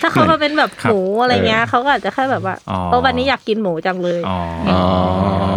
[0.00, 4.38] ถ้าเขามาเป็นแบบหมูอะไรเงี้ยเขาก็อาจจะแค่แบบว่าอ๋อโอ้วันนี้อยากกินหมูจังเลยอ๋อ
[4.70, 4.80] อ๋อ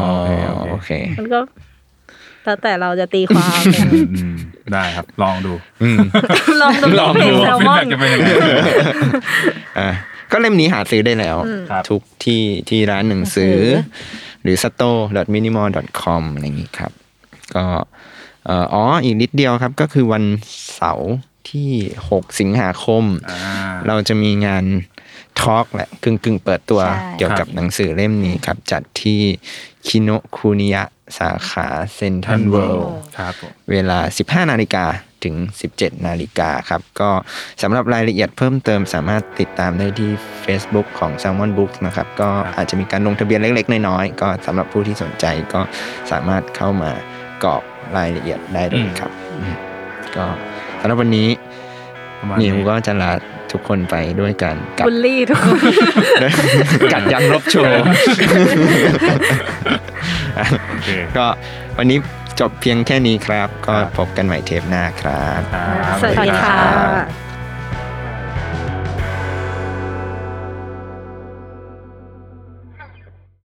[0.10, 1.40] โอเคโอโอเคเคมันก็
[2.46, 3.62] แล้วแต่เราจะตีความ
[4.14, 4.36] อืม
[4.74, 5.98] ได้ครับ ลองดูอืม
[6.62, 8.28] ลองดูลองเพลดูงแซลฟีมดอแบ็นกจะเป็นยังไง
[9.80, 9.90] อะ
[10.34, 11.38] ก็เล่มนี้หาซื้อได้แล้ว
[11.72, 13.58] ครับ ทุกที่ที่ร้านหนังสือ
[14.44, 16.92] หรือ store.minimal.com อะไรอย่างนี้ครับ
[17.56, 17.66] ก็
[18.46, 20.24] เอ่ออ๋ออีกนิดเดียวครับ ก็คือวัน
[20.76, 21.12] เสาร์
[21.50, 21.72] ที่
[22.08, 23.40] 6 สิงหาคม อ่า
[23.88, 24.66] เราจะมีงาน
[25.40, 29.20] ทอล์กแหละกึ่งกึ่งๆเปิดตัวใช่ เกี่ยวกับหนังสือเล่มนี้ครับ จัดที่
[29.88, 30.84] คิโนคุนิยะ
[31.18, 34.00] สาขาเซนทันเวิลด์ครับผม เวลา
[34.44, 34.86] 15 นาฬิกา
[35.24, 35.36] ถึง
[35.72, 37.10] 17 นาฬิกาครับ ก็
[37.62, 40.12] สำหรับรายละเอียดเพิ่มเติมสามารถติดตามได้ที่
[40.46, 45.62] Facebook ของ Salmon Books นะครับ ก็อาจจะมีการลงทะเบียนเล็ก ๆ น้อยๆ ก็สำหรับผู้ที่สนใจก็
[46.12, 46.92] สามารถเข้ามา
[47.44, 47.64] กรอก
[47.98, 49.56] รายละเอียดได้เลยครับอืม
[50.16, 50.26] ก็
[50.80, 51.30] สำหรับวันนี้
[52.20, 53.12] ประมาณนิวก็จะลา
[53.52, 55.60] ทุกคนไปด้วยกันกับบุลลี่ทุกคน
[56.94, 57.84] กัดยังลบโชว์
[60.70, 61.26] โอเคก็
[61.78, 61.98] วันนี้
[62.40, 67.33] จบเพียงแค่นี้ครับ ก็พบกันใหม่เทปหน้าครับครับสวัสดีค่ะรับ